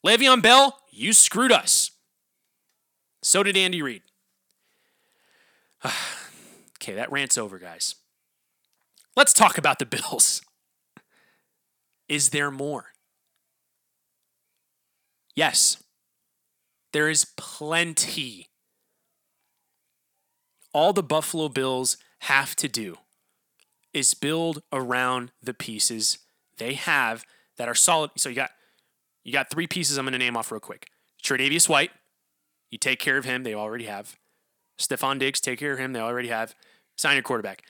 Le'Veon 0.05 0.41
Bell, 0.41 0.79
you 0.91 1.13
screwed 1.13 1.51
us. 1.51 1.91
So 3.21 3.43
did 3.43 3.55
Andy 3.55 3.81
Reid. 3.81 4.01
okay, 5.85 6.93
that 6.93 7.11
rant's 7.11 7.37
over, 7.37 7.59
guys. 7.59 7.95
Let's 9.15 9.33
talk 9.33 9.57
about 9.57 9.79
the 9.79 9.85
Bills. 10.11 10.41
Is 12.11 12.31
there 12.31 12.51
more? 12.51 12.87
Yes, 15.33 15.81
there 16.91 17.09
is 17.09 17.23
plenty. 17.37 18.49
All 20.73 20.91
the 20.91 21.03
Buffalo 21.03 21.47
Bills 21.47 21.95
have 22.23 22.53
to 22.57 22.67
do 22.67 22.97
is 23.93 24.13
build 24.13 24.61
around 24.73 25.31
the 25.41 25.53
pieces 25.53 26.17
they 26.57 26.73
have 26.73 27.23
that 27.55 27.69
are 27.69 27.75
solid. 27.75 28.11
So 28.17 28.27
you 28.27 28.35
got 28.35 28.51
you 29.23 29.31
got 29.31 29.49
three 29.49 29.67
pieces 29.67 29.97
I'm 29.97 30.03
going 30.03 30.11
to 30.11 30.19
name 30.19 30.35
off 30.35 30.51
real 30.51 30.59
quick. 30.59 30.89
Tre'Davious 31.23 31.69
White, 31.69 31.91
you 32.69 32.77
take 32.77 32.99
care 32.99 33.17
of 33.17 33.23
him. 33.23 33.43
They 33.43 33.55
already 33.55 33.85
have. 33.85 34.17
Stefon 34.77 35.17
Diggs, 35.17 35.39
take 35.39 35.59
care 35.59 35.71
of 35.71 35.79
him. 35.79 35.93
They 35.93 36.01
already 36.01 36.27
have. 36.27 36.55
Sign 36.97 37.15
your 37.15 37.23
quarterback. 37.23 37.63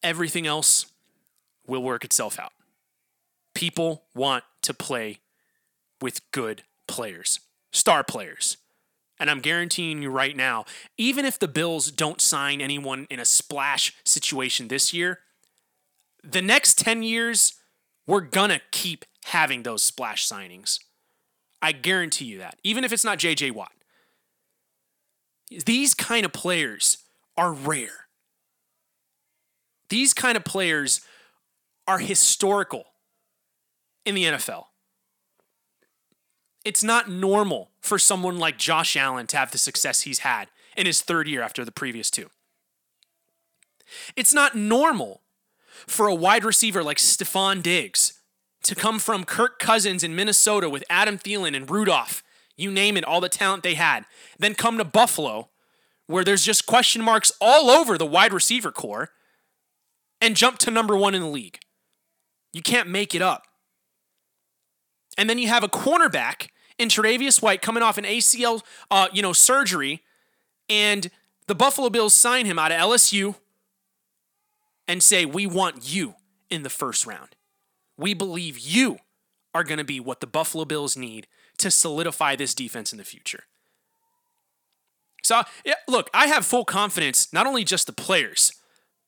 Everything 0.00 0.46
else 0.46 0.86
will 1.66 1.82
work 1.82 2.04
itself 2.04 2.38
out. 2.38 2.52
People 3.54 4.04
want 4.14 4.44
to 4.62 4.74
play 4.74 5.18
with 6.00 6.20
good 6.32 6.62
players, 6.88 7.40
star 7.72 8.02
players. 8.04 8.56
And 9.18 9.30
I'm 9.30 9.40
guaranteeing 9.40 10.02
you 10.02 10.10
right 10.10 10.36
now, 10.36 10.64
even 10.98 11.24
if 11.24 11.38
the 11.38 11.48
Bills 11.48 11.90
don't 11.90 12.20
sign 12.20 12.60
anyone 12.60 13.06
in 13.08 13.20
a 13.20 13.24
splash 13.24 13.94
situation 14.04 14.68
this 14.68 14.92
year, 14.92 15.20
the 16.24 16.42
next 16.42 16.78
10 16.78 17.02
years, 17.02 17.54
we're 18.06 18.20
going 18.20 18.50
to 18.50 18.60
keep 18.72 19.04
having 19.26 19.62
those 19.62 19.82
splash 19.82 20.28
signings. 20.28 20.78
I 21.60 21.72
guarantee 21.72 22.24
you 22.24 22.38
that, 22.38 22.58
even 22.64 22.82
if 22.82 22.92
it's 22.92 23.04
not 23.04 23.18
JJ 23.18 23.52
Watt. 23.52 23.72
These 25.64 25.94
kind 25.94 26.24
of 26.24 26.32
players 26.32 26.98
are 27.36 27.52
rare. 27.52 28.06
These 29.88 30.14
kind 30.14 30.36
of 30.36 30.44
players 30.44 31.02
are 31.86 31.98
historical 31.98 32.86
in 34.04 34.14
the 34.14 34.24
NFL. 34.24 34.66
It's 36.64 36.84
not 36.84 37.10
normal 37.10 37.70
for 37.80 37.98
someone 37.98 38.38
like 38.38 38.58
Josh 38.58 38.96
Allen 38.96 39.26
to 39.28 39.36
have 39.36 39.50
the 39.50 39.58
success 39.58 40.02
he's 40.02 40.20
had 40.20 40.48
in 40.76 40.86
his 40.86 41.02
third 41.02 41.26
year 41.28 41.42
after 41.42 41.64
the 41.64 41.72
previous 41.72 42.10
two. 42.10 42.30
It's 44.16 44.32
not 44.32 44.54
normal 44.54 45.22
for 45.86 46.06
a 46.06 46.14
wide 46.14 46.44
receiver 46.44 46.82
like 46.82 46.98
Stefon 46.98 47.62
Diggs 47.62 48.20
to 48.62 48.74
come 48.74 48.98
from 48.98 49.24
Kirk 49.24 49.58
Cousins 49.58 50.04
in 50.04 50.14
Minnesota 50.14 50.68
with 50.68 50.84
Adam 50.88 51.18
Thielen 51.18 51.56
and 51.56 51.68
Rudolph, 51.68 52.22
you 52.56 52.70
name 52.70 52.96
it, 52.96 53.04
all 53.04 53.20
the 53.20 53.28
talent 53.28 53.64
they 53.64 53.74
had, 53.74 54.04
then 54.38 54.54
come 54.54 54.78
to 54.78 54.84
Buffalo 54.84 55.48
where 56.06 56.24
there's 56.24 56.44
just 56.44 56.66
question 56.66 57.02
marks 57.02 57.32
all 57.40 57.70
over 57.70 57.96
the 57.96 58.06
wide 58.06 58.32
receiver 58.32 58.70
core 58.70 59.10
and 60.20 60.36
jump 60.36 60.58
to 60.58 60.70
number 60.70 60.96
one 60.96 61.14
in 61.14 61.22
the 61.22 61.28
league. 61.28 61.58
You 62.52 62.62
can't 62.62 62.88
make 62.88 63.14
it 63.14 63.22
up. 63.22 63.46
And 65.18 65.28
then 65.28 65.38
you 65.38 65.48
have 65.48 65.62
a 65.62 65.68
cornerback 65.68 66.48
in 66.78 66.88
Tre'Davious 66.88 67.42
White 67.42 67.62
coming 67.62 67.82
off 67.82 67.98
an 67.98 68.04
ACL, 68.04 68.62
uh, 68.90 69.08
you 69.12 69.22
know, 69.22 69.32
surgery, 69.32 70.02
and 70.68 71.10
the 71.46 71.54
Buffalo 71.54 71.90
Bills 71.90 72.14
sign 72.14 72.46
him 72.46 72.58
out 72.58 72.72
of 72.72 72.78
LSU 72.78 73.36
and 74.88 75.02
say, 75.02 75.24
"We 75.24 75.46
want 75.46 75.92
you 75.92 76.14
in 76.50 76.62
the 76.62 76.70
first 76.70 77.06
round. 77.06 77.36
We 77.96 78.14
believe 78.14 78.58
you 78.58 78.98
are 79.54 79.64
going 79.64 79.78
to 79.78 79.84
be 79.84 80.00
what 80.00 80.20
the 80.20 80.26
Buffalo 80.26 80.64
Bills 80.64 80.96
need 80.96 81.26
to 81.58 81.70
solidify 81.70 82.36
this 82.36 82.54
defense 82.54 82.92
in 82.92 82.98
the 82.98 83.04
future." 83.04 83.44
So, 85.22 85.42
yeah, 85.64 85.74
look, 85.86 86.10
I 86.12 86.26
have 86.26 86.44
full 86.44 86.64
confidence, 86.64 87.32
not 87.32 87.46
only 87.46 87.64
just 87.64 87.86
the 87.86 87.92
players, 87.92 88.52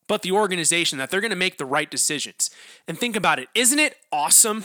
but 0.07 0.23
the 0.23 0.33
organization 0.33 0.99
that 0.99 1.11
they're 1.11 1.21
going 1.21 1.31
to 1.31 1.37
make 1.37 1.59
the 1.59 1.67
right 1.67 1.91
decisions. 1.91 2.51
And 2.87 2.99
think 2.99 3.17
about 3.17 3.39
it. 3.39 3.49
Isn't 3.55 3.79
it 3.79 3.97
awesome 4.13 4.65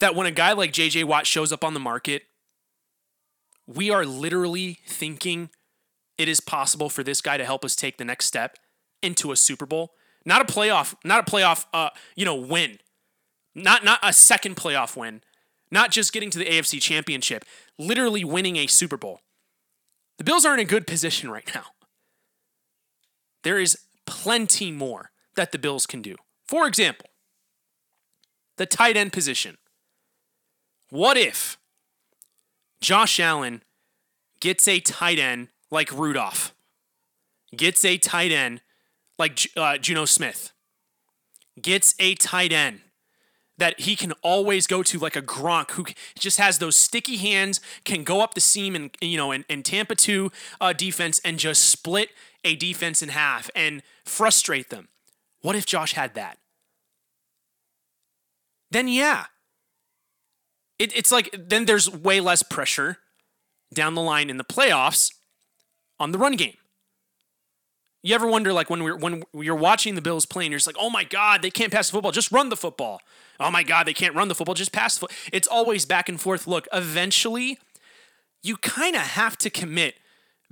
that 0.00 0.14
when 0.14 0.26
a 0.26 0.30
guy 0.30 0.52
like 0.52 0.72
JJ 0.72 1.04
Watt 1.04 1.26
shows 1.26 1.52
up 1.52 1.64
on 1.64 1.74
the 1.74 1.80
market, 1.80 2.24
we 3.66 3.90
are 3.90 4.04
literally 4.04 4.78
thinking 4.86 5.50
it 6.18 6.28
is 6.28 6.40
possible 6.40 6.88
for 6.88 7.02
this 7.02 7.20
guy 7.20 7.36
to 7.36 7.44
help 7.44 7.64
us 7.64 7.74
take 7.74 7.98
the 7.98 8.04
next 8.04 8.26
step 8.26 8.56
into 9.02 9.32
a 9.32 9.36
Super 9.36 9.66
Bowl, 9.66 9.92
not 10.24 10.40
a 10.40 10.52
playoff, 10.52 10.94
not 11.04 11.26
a 11.26 11.30
playoff, 11.30 11.66
uh, 11.72 11.90
you 12.14 12.24
know, 12.24 12.34
win, 12.34 12.78
not 13.54 13.84
not 13.84 13.98
a 14.02 14.12
second 14.12 14.56
playoff 14.56 14.96
win, 14.96 15.22
not 15.70 15.90
just 15.90 16.12
getting 16.12 16.30
to 16.30 16.38
the 16.38 16.44
AFC 16.44 16.80
Championship, 16.80 17.44
literally 17.78 18.24
winning 18.24 18.56
a 18.56 18.66
Super 18.66 18.96
Bowl. 18.96 19.20
The 20.18 20.24
Bills 20.24 20.44
are 20.44 20.54
in 20.54 20.60
a 20.60 20.64
good 20.64 20.86
position 20.86 21.30
right 21.30 21.50
now. 21.54 21.64
There 23.42 23.58
is 23.58 23.78
plenty 24.06 24.70
more 24.70 25.10
that 25.34 25.52
the 25.52 25.58
Bills 25.58 25.86
can 25.86 26.02
do. 26.02 26.16
For 26.46 26.66
example, 26.66 27.06
the 28.56 28.66
tight 28.66 28.96
end 28.96 29.12
position. 29.12 29.56
What 30.92 31.16
if 31.16 31.56
Josh 32.82 33.18
Allen 33.18 33.62
gets 34.40 34.68
a 34.68 34.78
tight 34.78 35.18
end 35.18 35.48
like 35.70 35.90
Rudolph, 35.90 36.54
gets 37.56 37.82
a 37.86 37.96
tight 37.96 38.30
end 38.30 38.60
like 39.18 39.38
uh, 39.56 39.80
Jonnu 39.80 40.06
Smith, 40.06 40.52
gets 41.62 41.94
a 41.98 42.14
tight 42.16 42.52
end 42.52 42.80
that 43.56 43.80
he 43.80 43.96
can 43.96 44.12
always 44.20 44.66
go 44.66 44.82
to 44.82 44.98
like 44.98 45.16
a 45.16 45.22
Gronk 45.22 45.70
who 45.70 45.86
just 46.18 46.36
has 46.36 46.58
those 46.58 46.76
sticky 46.76 47.16
hands, 47.16 47.62
can 47.86 48.04
go 48.04 48.20
up 48.20 48.34
the 48.34 48.42
seam 48.42 48.76
and 48.76 48.94
you 49.00 49.16
know 49.16 49.30
and, 49.30 49.46
and 49.48 49.64
Tampa 49.64 49.94
two 49.94 50.30
uh, 50.60 50.74
defense 50.74 51.22
and 51.24 51.38
just 51.38 51.70
split 51.70 52.10
a 52.44 52.54
defense 52.54 53.00
in 53.00 53.08
half 53.08 53.48
and 53.56 53.82
frustrate 54.04 54.68
them. 54.68 54.88
What 55.40 55.56
if 55.56 55.64
Josh 55.64 55.94
had 55.94 56.12
that? 56.16 56.36
Then 58.70 58.88
yeah, 58.88 59.24
it, 60.82 60.96
it's 60.96 61.12
like 61.12 61.34
then 61.38 61.66
there's 61.66 61.88
way 61.88 62.20
less 62.20 62.42
pressure 62.42 62.98
down 63.72 63.94
the 63.94 64.02
line 64.02 64.28
in 64.28 64.36
the 64.36 64.44
playoffs 64.44 65.14
on 66.00 66.10
the 66.10 66.18
run 66.18 66.34
game. 66.34 66.56
You 68.02 68.16
ever 68.16 68.26
wonder, 68.26 68.52
like 68.52 68.68
when 68.68 68.82
we're 68.82 68.96
when 68.96 69.22
you're 69.32 69.54
watching 69.54 69.94
the 69.94 70.02
Bills 70.02 70.26
playing, 70.26 70.50
you're 70.50 70.58
just 70.58 70.66
like, 70.66 70.76
oh 70.78 70.90
my 70.90 71.04
God, 71.04 71.40
they 71.40 71.50
can't 71.50 71.72
pass 71.72 71.88
the 71.88 71.92
football, 71.92 72.10
just 72.10 72.32
run 72.32 72.48
the 72.48 72.56
football. 72.56 73.00
Oh 73.38 73.50
my 73.50 73.62
God, 73.62 73.86
they 73.86 73.94
can't 73.94 74.14
run 74.16 74.26
the 74.26 74.34
football, 74.34 74.56
just 74.56 74.72
pass 74.72 74.96
the 74.96 75.00
football. 75.00 75.16
It's 75.32 75.46
always 75.46 75.86
back 75.86 76.08
and 76.08 76.20
forth. 76.20 76.48
Look, 76.48 76.66
eventually, 76.72 77.58
you 78.42 78.56
kind 78.56 78.96
of 78.96 79.02
have 79.02 79.38
to 79.38 79.50
commit 79.50 79.94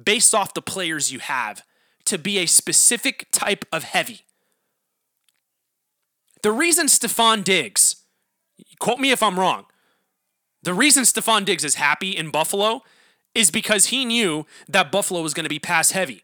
based 0.02 0.32
off 0.32 0.54
the 0.54 0.62
players 0.62 1.12
you 1.12 1.18
have 1.18 1.62
to 2.04 2.18
be 2.18 2.38
a 2.38 2.46
specific 2.46 3.26
type 3.32 3.64
of 3.72 3.82
heavy. 3.82 4.20
The 6.42 6.52
reason 6.52 6.86
Stefon 6.86 7.42
Diggs, 7.42 7.96
quote 8.78 9.00
me 9.00 9.10
if 9.10 9.22
I'm 9.22 9.38
wrong, 9.38 9.66
the 10.62 10.74
reason 10.74 11.04
Stefon 11.04 11.44
Diggs 11.44 11.64
is 11.64 11.76
happy 11.76 12.10
in 12.10 12.30
Buffalo 12.30 12.82
is 13.34 13.50
because 13.50 13.86
he 13.86 14.04
knew 14.04 14.46
that 14.68 14.90
Buffalo 14.90 15.22
was 15.22 15.34
going 15.34 15.44
to 15.44 15.50
be 15.50 15.58
pass 15.58 15.92
heavy. 15.92 16.22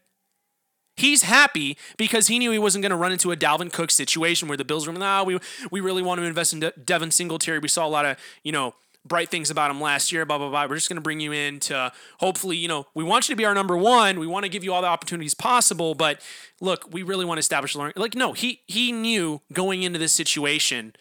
He's 0.95 1.23
happy 1.23 1.77
because 1.95 2.27
he 2.27 2.39
knew 2.39 2.51
he 2.51 2.59
wasn't 2.59 2.81
going 2.81 2.89
to 2.89 2.95
run 2.95 3.11
into 3.11 3.31
a 3.31 3.37
Dalvin 3.37 3.71
Cook 3.71 3.91
situation 3.91 4.47
where 4.47 4.57
the 4.57 4.65
Bills 4.65 4.87
were, 4.87 4.93
nah, 4.93 5.23
we, 5.23 5.37
we 5.71 5.79
really 5.79 6.01
want 6.01 6.19
to 6.19 6.25
invest 6.25 6.53
in 6.53 6.59
De- 6.59 6.71
Devin 6.71 7.11
Singletary. 7.11 7.59
We 7.59 7.67
saw 7.67 7.85
a 7.85 7.87
lot 7.87 8.05
of, 8.05 8.17
you 8.43 8.51
know, 8.51 8.73
bright 9.05 9.29
things 9.29 9.49
about 9.49 9.69
him 9.71 9.79
last 9.79 10.11
year, 10.11 10.25
blah, 10.25 10.39
blah, 10.39 10.49
blah. 10.49 10.65
We're 10.65 10.75
just 10.75 10.89
going 10.89 10.97
to 10.97 11.01
bring 11.01 11.19
you 11.19 11.31
in 11.31 11.59
to 11.61 11.91
hopefully, 12.19 12.57
you 12.57 12.67
know, 12.67 12.87
we 12.95 13.03
want 13.03 13.29
you 13.29 13.33
to 13.33 13.37
be 13.37 13.45
our 13.45 13.53
number 13.53 13.77
one. 13.77 14.19
We 14.19 14.27
want 14.27 14.43
to 14.45 14.49
give 14.49 14.63
you 14.63 14.73
all 14.73 14.81
the 14.81 14.87
opportunities 14.87 15.35
possible. 15.35 15.93
But 15.93 16.19
look, 16.59 16.91
we 16.91 17.03
really 17.03 17.25
want 17.25 17.37
to 17.37 17.41
establish 17.41 17.75
learning. 17.75 17.93
Like, 17.95 18.15
no, 18.15 18.33
he, 18.33 18.61
he 18.65 18.91
knew 18.91 19.41
going 19.53 19.83
into 19.83 19.99
this 19.99 20.13
situation 20.13 20.95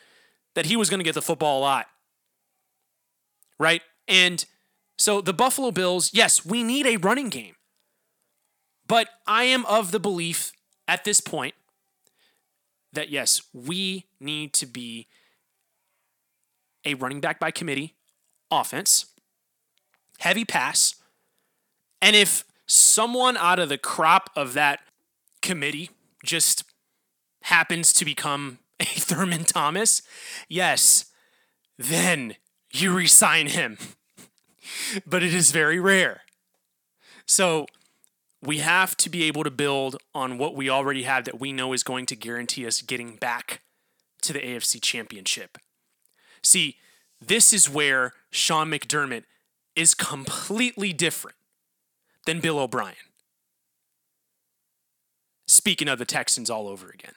that 0.54 0.66
he 0.66 0.76
was 0.76 0.90
going 0.90 1.00
to 1.00 1.04
get 1.04 1.14
the 1.14 1.22
football 1.22 1.60
a 1.60 1.62
lot. 1.62 1.86
Right? 3.58 3.82
And 4.08 4.44
so 4.98 5.20
the 5.20 5.32
Buffalo 5.32 5.70
Bills, 5.70 6.10
yes, 6.12 6.44
we 6.44 6.62
need 6.62 6.86
a 6.86 6.96
running 6.96 7.28
game. 7.28 7.54
But 8.86 9.08
I 9.26 9.44
am 9.44 9.66
of 9.66 9.90
the 9.90 10.00
belief 10.00 10.52
at 10.86 11.04
this 11.04 11.20
point 11.20 11.54
that 12.92 13.10
yes, 13.10 13.42
we 13.52 14.06
need 14.20 14.52
to 14.54 14.66
be 14.66 15.06
a 16.84 16.94
running 16.94 17.20
back 17.20 17.38
by 17.38 17.50
committee 17.50 17.94
offense, 18.50 19.06
heavy 20.18 20.44
pass, 20.44 20.94
and 22.00 22.14
if 22.14 22.44
someone 22.66 23.36
out 23.36 23.58
of 23.58 23.68
the 23.68 23.78
crop 23.78 24.30
of 24.36 24.54
that 24.54 24.80
committee 25.42 25.90
just 26.24 26.64
happens 27.42 27.92
to 27.92 28.04
become 28.04 28.58
a 28.80 28.84
Thurman 28.84 29.44
Thomas, 29.44 30.02
yes, 30.48 31.06
then 31.78 32.36
you 32.72 32.92
resign 32.92 33.48
him. 33.48 33.78
but 35.06 35.22
it 35.22 35.34
is 35.34 35.50
very 35.50 35.80
rare. 35.80 36.22
So 37.26 37.66
we 38.42 38.58
have 38.58 38.96
to 38.98 39.10
be 39.10 39.24
able 39.24 39.44
to 39.44 39.50
build 39.50 39.96
on 40.14 40.38
what 40.38 40.54
we 40.54 40.70
already 40.70 41.02
have 41.02 41.24
that 41.24 41.40
we 41.40 41.52
know 41.52 41.72
is 41.72 41.82
going 41.82 42.06
to 42.06 42.16
guarantee 42.16 42.66
us 42.66 42.82
getting 42.82 43.16
back 43.16 43.62
to 44.22 44.32
the 44.32 44.40
AFC 44.40 44.80
Championship. 44.80 45.58
See, 46.42 46.76
this 47.24 47.52
is 47.52 47.68
where 47.68 48.12
Sean 48.30 48.70
McDermott 48.70 49.24
is 49.74 49.94
completely 49.94 50.92
different 50.92 51.36
than 52.24 52.40
Bill 52.40 52.58
O'Brien. 52.58 52.96
Speaking 55.46 55.88
of 55.88 55.98
the 55.98 56.04
Texans 56.04 56.50
all 56.50 56.68
over 56.68 56.88
again, 56.88 57.14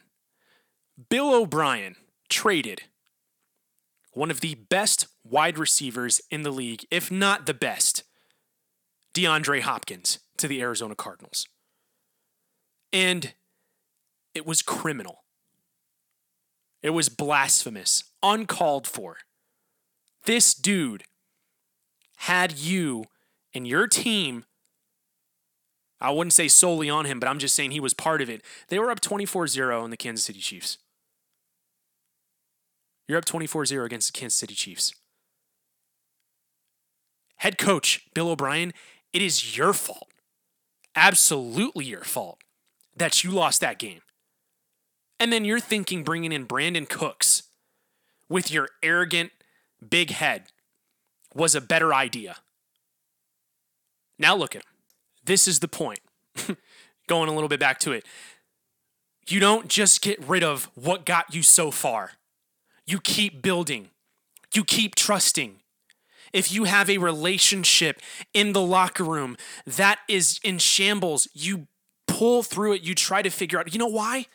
Bill 1.10 1.34
O'Brien 1.34 1.96
traded 2.28 2.84
one 4.20 4.30
of 4.30 4.42
the 4.42 4.56
best 4.56 5.08
wide 5.24 5.58
receivers 5.58 6.20
in 6.30 6.42
the 6.42 6.52
league, 6.52 6.86
if 6.92 7.10
not 7.10 7.46
the 7.46 7.54
best, 7.54 8.04
DeAndre 9.14 9.62
Hopkins 9.62 10.20
to 10.36 10.46
the 10.46 10.60
Arizona 10.60 10.94
Cardinals. 10.94 11.48
And 12.92 13.34
it 14.36 14.46
was 14.46 14.62
criminal. 14.62 15.24
It 16.84 16.90
was 16.90 17.08
blasphemous, 17.08 18.04
uncalled 18.22 18.88
for. 18.88 19.20
This 20.26 20.54
dude 20.54 21.06
had 22.18 22.60
you 22.60 23.06
and 23.54 23.66
your 23.66 23.88
team. 23.88 24.44
I 26.02 26.12
wouldn't 26.12 26.34
say 26.34 26.50
solely 26.50 26.90
on 26.90 27.06
him, 27.06 27.22
but 27.22 27.30
I'm 27.30 27.40
just 27.40 27.56
saying 27.56 27.72
he 27.72 27.80
was 27.80 27.94
part 27.94 28.22
of 28.22 28.30
it. 28.30 28.42
They 28.68 28.80
were 28.80 28.92
up 28.92 29.00
24 29.00 29.48
0 29.48 29.86
in 29.86 29.92
the 29.92 29.98
Kansas 29.98 30.26
City 30.26 30.40
Chiefs. 30.40 30.78
You're 33.10 33.18
up 33.18 33.26
24 33.26 33.66
0 33.66 33.86
against 33.86 34.14
the 34.14 34.20
Kansas 34.20 34.38
City 34.38 34.54
Chiefs. 34.54 34.94
Head 37.38 37.58
coach 37.58 38.06
Bill 38.14 38.30
O'Brien, 38.30 38.72
it 39.12 39.24
is 39.24 39.58
your 39.58 39.74
fault, 39.74 40.10
absolutely 40.96 41.86
your 41.86 42.04
fault, 42.04 42.38
that 42.96 43.24
you 43.24 43.32
lost 43.32 43.62
that 43.62 43.80
game. 43.80 44.02
And 45.20 45.34
then 45.34 45.44
you're 45.44 45.60
thinking 45.60 46.04
bringing 46.04 46.32
in 46.32 46.46
Brandin 46.46 46.88
Cooks 46.88 47.44
with 48.30 48.52
your 48.52 48.70
arrogant 48.84 49.32
big 49.90 50.12
head 50.12 50.52
was 51.34 51.56
a 51.56 51.62
better 51.62 51.92
idea. 51.92 52.36
Now 54.20 54.36
look 54.36 54.56
at 54.56 54.62
him. 54.62 54.72
This 55.26 55.48
is 55.48 55.62
the 55.62 55.68
point. 55.68 56.02
Going 57.08 57.28
a 57.28 57.34
little 57.34 57.50
bit 57.50 57.60
back 57.60 57.80
to 57.80 57.92
it. 57.92 58.06
You 59.28 59.40
don't 59.40 59.68
just 59.68 60.04
get 60.04 60.24
rid 60.24 60.44
of 60.44 60.70
what 60.76 61.08
got 61.08 61.34
you 61.34 61.42
so 61.42 61.72
far. 61.72 62.12
You 62.90 63.00
keep 63.00 63.44
building, 63.44 63.90
you 64.52 64.64
keep 64.64 64.96
trusting. 64.96 65.58
If 66.34 66.52
you 66.52 66.64
have 66.64 66.90
a 66.90 66.98
relationship 66.98 68.02
in 68.34 68.54
the 68.54 68.62
locker 68.64 69.04
room 69.04 69.38
that 69.68 70.00
is 70.08 70.40
in 70.44 70.58
shambles, 70.58 71.28
you 71.32 71.68
pull 72.08 72.42
through 72.42 72.74
it, 72.74 72.82
you 72.82 72.96
try 72.96 73.22
to 73.22 73.30
figure 73.30 73.60
out. 73.60 73.72
You 73.72 73.78
know 73.78 73.86
why? 73.86 74.26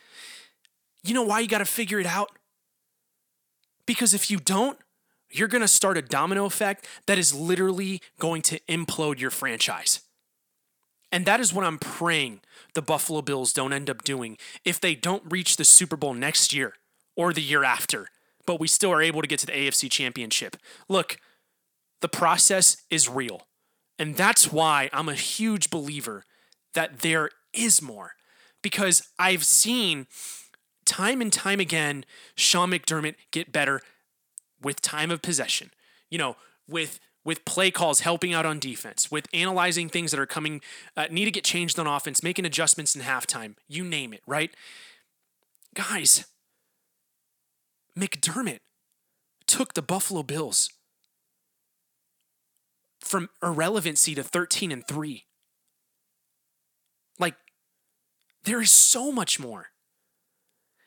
You 1.03 1.15
know 1.15 1.25
why 1.25 1.41
you 1.41 1.49
got 1.49 1.59
to 1.59 1.65
figure 1.65 1.99
it 1.99 2.07
out? 2.07 2.31
Because 3.87 4.15
if 4.15 4.31
you 4.31 4.39
don't, 4.39 4.79
you're 5.31 5.49
going 5.49 5.63
to 5.63 5.69
start 5.69 5.99
a 5.99 6.03
domino 6.03 6.45
effect 6.45 6.87
that 7.07 7.19
is 7.19 7.35
literally 7.35 8.01
going 8.21 8.43
to 8.43 8.61
implode 8.69 9.19
your 9.19 9.31
franchise. 9.31 10.01
And 11.11 11.27
that 11.27 11.41
is 11.41 11.53
what 11.53 11.65
I'm 11.65 11.79
praying 11.79 12.41
the 12.75 12.83
Buffalo 12.83 13.21
Bills 13.21 13.53
don't 13.53 13.73
end 13.73 13.91
up 13.91 14.05
doing 14.05 14.39
if 14.65 14.79
they 14.79 14.95
don't 14.95 15.25
reach 15.29 15.57
the 15.57 15.65
Super 15.65 15.97
Bowl 15.97 16.15
next 16.15 16.53
year 16.53 16.75
or 17.17 17.33
the 17.33 17.43
year 17.43 17.65
after 17.65 18.11
but 18.47 18.61
we 18.61 18.69
still 18.69 18.93
are 18.93 19.03
able 19.03 19.23
to 19.23 19.29
get 19.29 19.39
to 19.41 19.47
the 19.47 19.53
AFC 19.53 19.91
championship. 19.91 20.57
Look, 20.89 21.19
the 22.01 22.09
process 22.09 22.77
is 22.91 23.09
real. 23.09 23.47
And 23.99 24.17
that's 24.17 24.53
why 24.53 24.91
I'm 24.93 25.09
a 25.09 25.15
huge 25.15 25.71
believer 25.71 26.25
that 26.75 27.01
there 27.01 27.31
is 27.53 27.81
more. 27.81 28.13
Because 28.63 29.09
I've 29.19 29.45
seen 29.45 30.07
time 30.85 31.21
and 31.21 31.33
time 31.33 31.61
again 31.61 32.05
Sean 32.35 32.71
McDermott 32.71 33.15
get 33.31 33.53
better 33.53 33.81
with 34.61 34.81
time 34.81 35.11
of 35.11 35.23
possession. 35.23 35.71
You 36.11 36.19
know, 36.19 36.37
with 36.69 37.01
with 37.25 37.45
play 37.45 37.71
calls 37.71 38.01
helping 38.01 38.35
out 38.35 38.45
on 38.45 38.59
defense, 38.59 39.11
with 39.11 39.27
analyzing 39.33 39.89
things 39.89 40.11
that 40.11 40.21
are 40.21 40.27
coming, 40.27 40.61
uh, 40.95 41.07
need 41.11 41.25
to 41.25 41.31
get 41.31 41.43
changed 41.43 41.79
on 41.79 41.87
offense, 41.87 42.23
making 42.23 42.45
adjustments 42.45 42.95
in 42.95 43.01
halftime, 43.01 43.55
you 43.67 43.83
name 43.83 44.13
it, 44.13 44.21
right? 44.27 44.51
Guys, 45.75 46.27
McDermott 47.99 48.61
took 49.47 49.75
the 49.75 49.83
Buffalo 49.83 50.23
Bills 50.23 50.71
from 53.01 53.29
irrelevancy 53.43 54.15
to 54.15 54.23
13 54.23 54.73
and 54.73 54.87
3. 54.87 55.25
Like, 57.19 57.35
there 58.45 58.61
is 58.61 58.71
so 58.71 59.13
much 59.13 59.39
more. 59.39 59.67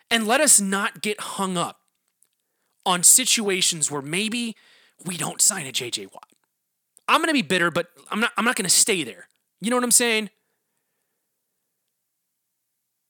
And 0.09 0.25
let 0.25 0.41
us 0.41 0.59
not 0.59 1.01
get 1.01 1.19
hung 1.19 1.57
up 1.57 1.79
on 2.85 3.03
situations 3.03 3.91
where 3.91 4.01
maybe 4.01 4.55
we 5.05 5.17
don't 5.17 5.41
sign 5.41 5.67
a 5.67 5.71
JJ 5.71 6.13
Watt. 6.13 6.29
I'm 7.07 7.19
going 7.19 7.27
to 7.27 7.33
be 7.33 7.41
bitter, 7.41 7.71
but 7.71 7.87
I'm 8.09 8.19
not 8.19 8.31
I'm 8.37 8.45
not 8.45 8.55
going 8.55 8.65
to 8.65 8.69
stay 8.69 9.03
there. 9.03 9.27
You 9.61 9.69
know 9.69 9.75
what 9.75 9.83
I'm 9.83 9.91
saying? 9.91 10.29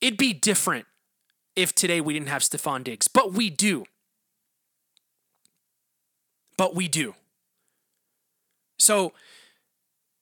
It'd 0.01 0.17
be 0.17 0.33
different 0.33 0.85
if 1.57 1.73
today 1.73 1.99
we 1.99 2.13
didn't 2.13 2.29
have 2.29 2.43
Stefon 2.43 2.83
Diggs, 2.83 3.07
but 3.07 3.33
we 3.33 3.49
do. 3.49 3.85
But 6.55 6.75
we 6.75 6.87
do. 6.87 7.15
So, 8.77 9.13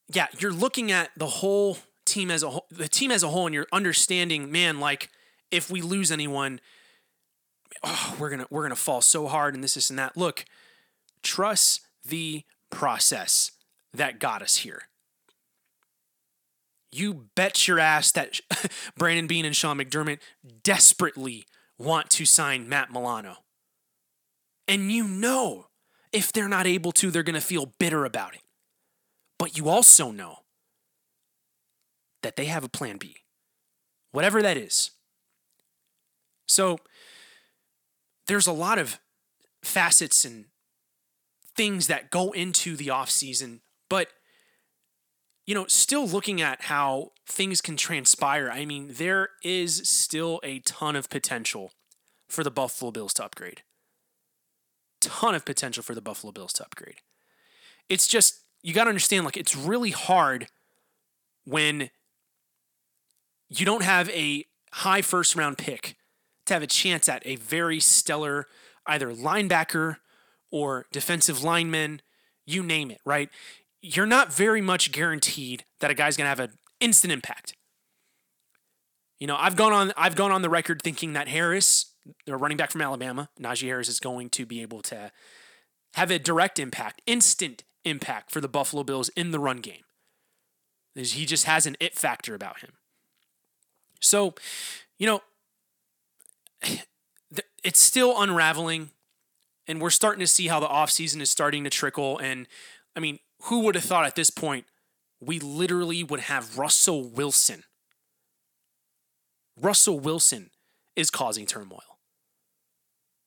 yeah, 0.08 0.28
you're 0.40 0.54
looking 0.54 0.92
at 0.92 1.12
the 1.18 1.28
whole 1.28 1.78
team 2.06 2.32
as 2.32 2.42
a 2.42 2.50
whole, 2.50 2.66
the 2.72 2.88
team 2.88 3.12
as 3.12 3.22
a 3.22 3.28
whole, 3.28 3.46
and 3.46 3.54
you're 3.54 3.68
understanding, 3.74 4.50
man, 4.52 4.80
like 4.80 5.10
if 5.52 5.70
we 5.70 5.82
lose 5.82 6.10
anyone, 6.10 6.62
oh, 7.84 8.16
we're 8.18 8.30
gonna 8.30 8.48
we're 8.50 8.64
gonna 8.64 8.76
fall 8.76 9.02
so 9.02 9.28
hard 9.28 9.54
and 9.54 9.64
this, 9.64 9.74
this, 9.74 9.90
and 9.90 10.00
that. 10.00 10.16
Look, 10.16 10.46
trust 11.22 11.82
the 12.06 12.44
process 12.70 13.52
that 13.94 14.20
got 14.20 14.42
us 14.42 14.58
here 14.58 14.84
you 16.92 17.28
bet 17.36 17.68
your 17.68 17.80
ass 17.80 18.12
that 18.14 18.40
Brandon 18.98 19.28
Beane 19.28 19.46
and 19.46 19.56
Sean 19.56 19.78
McDermott 19.78 20.20
desperately 20.64 21.46
want 21.78 22.10
to 22.12 22.26
sign 22.26 22.70
Matt 22.70 22.92
Milano. 22.92 23.38
And 24.68 24.92
you 24.92 25.08
know 25.08 25.68
if 26.16 26.32
they're 26.32 26.48
not 26.48 26.66
able 26.66 26.94
to, 26.94 27.12
they're 27.12 27.24
going 27.24 27.36
to 27.36 27.42
feel 27.42 27.74
bitter 27.78 28.06
about 28.06 28.34
it. 28.34 28.42
But 29.38 29.58
you 29.58 29.68
also 29.68 30.12
know 30.12 30.40
that 32.24 32.38
they 32.38 32.46
have 32.46 32.64
a 32.64 32.70
plan 32.70 32.98
B, 32.98 33.18
whatever 34.12 34.42
that 34.42 34.56
is. 34.56 34.92
So 36.48 36.80
there's 38.28 38.48
a 38.48 38.54
lot 38.54 38.80
of 38.80 39.00
facets 39.62 40.24
and 40.24 40.46
things 41.56 41.88
that 41.88 42.12
go 42.12 42.32
into 42.32 42.78
the 42.78 42.88
offseason, 42.88 43.60
but 43.90 44.08
you 45.46 45.54
know, 45.54 45.66
still 45.68 46.08
looking 46.08 46.42
at 46.42 46.64
how 46.64 47.12
things 47.28 47.62
can 47.62 47.78
transpire, 47.78 48.50
I 48.50 48.66
mean, 48.66 48.90
there 48.92 49.30
is 49.44 49.88
still 49.88 50.40
a 50.44 50.60
ton 50.60 50.96
of 50.96 51.10
potential 51.10 51.72
for 52.28 52.44
the 52.44 52.52
Buffalo 52.52 52.92
Bills 52.92 53.14
to 53.16 53.26
upgrade. 53.26 53.62
Ton 55.02 55.36
of 55.36 55.46
potential 55.46 55.84
for 55.84 55.94
the 55.94 56.02
Buffalo 56.02 56.32
Bills 56.32 56.54
to 56.54 56.64
upgrade. 56.64 56.96
It's 57.90 58.08
just, 58.08 58.42
you 58.64 58.74
got 58.74 58.86
to 58.86 58.90
understand, 58.90 59.26
like, 59.26 59.38
it's 59.38 59.56
really 59.56 59.92
hard 59.92 60.48
when 61.46 61.92
you 63.50 63.66
don't 63.66 63.84
have 63.84 64.10
a 64.10 64.46
high 64.74 65.04
first 65.04 65.36
round 65.36 65.60
pick 65.60 65.96
to 66.48 66.54
have 66.54 66.64
a 66.64 66.68
chance 66.68 67.08
at 67.08 67.22
a 67.26 67.36
very 67.36 67.80
stellar 67.80 68.48
either 68.88 69.14
linebacker 69.14 69.98
or 70.52 70.86
defensive 70.92 71.44
lineman, 71.44 72.02
you 72.46 72.64
name 72.64 72.92
it, 72.92 73.00
right? 73.06 73.30
You're 73.88 74.08
not 74.08 74.34
very 74.34 74.62
much 74.62 74.92
guaranteed 74.92 75.64
that 75.80 75.92
a 75.92 75.94
guy's 75.94 76.18
going 76.18 76.26
to 76.26 76.30
have 76.30 76.40
an 76.40 76.58
instant 76.80 77.14
impact. 77.14 77.54
You 79.20 79.28
know, 79.28 79.36
I've 79.38 79.56
gone 79.56 79.74
on 79.74 79.94
I've 79.96 80.16
gone 80.16 80.32
on 80.32 80.42
the 80.42 80.50
record 80.50 80.82
thinking 80.82 81.14
that 81.14 81.28
Harris, 81.28 81.94
the 82.26 82.36
running 82.36 82.58
back 82.58 82.72
from 82.72 82.82
Alabama, 82.82 83.30
Najee 83.40 83.68
Harris 83.68 83.88
is 83.88 84.00
going 84.00 84.30
to 84.32 84.46
be 84.48 84.64
able 84.64 84.82
to 84.84 85.12
have 85.94 86.10
a 86.10 86.18
direct 86.18 86.58
impact, 86.58 87.04
instant 87.06 87.64
impact 87.84 88.32
for 88.32 88.42
the 88.42 88.48
Buffalo 88.48 88.84
Bills 88.84 89.10
in 89.10 89.30
the 89.30 89.40
run 89.40 89.58
game. 89.58 89.84
He 90.96 91.28
just 91.28 91.46
has 91.46 91.68
an 91.68 91.78
it 91.80 91.94
factor 91.96 92.34
about 92.34 92.62
him. 92.62 92.72
So, 94.02 94.34
you 94.98 95.06
know, 95.06 95.22
it's 97.64 97.80
still 97.80 98.20
unraveling 98.20 98.90
and 99.68 99.80
we're 99.80 99.92
starting 99.92 100.22
to 100.22 100.28
see 100.28 100.48
how 100.48 100.60
the 100.60 100.68
offseason 100.68 101.22
is 101.22 101.30
starting 101.30 101.64
to 101.66 101.70
trickle 101.70 102.18
and 102.18 102.48
I 102.96 103.02
mean, 103.02 103.20
who 103.44 103.62
would 103.62 103.76
have 103.76 103.84
thought 103.84 104.06
at 104.06 104.16
this 104.16 104.30
point 104.30 104.66
we 105.20 105.40
literally 105.40 106.04
would 106.04 106.22
have 106.22 106.58
Russell 106.58 107.04
Wilson. 107.04 107.64
Russell 109.60 110.00
Wilson 110.00 110.50
is 110.96 111.10
causing 111.10 111.46
turmoil. 111.46 112.00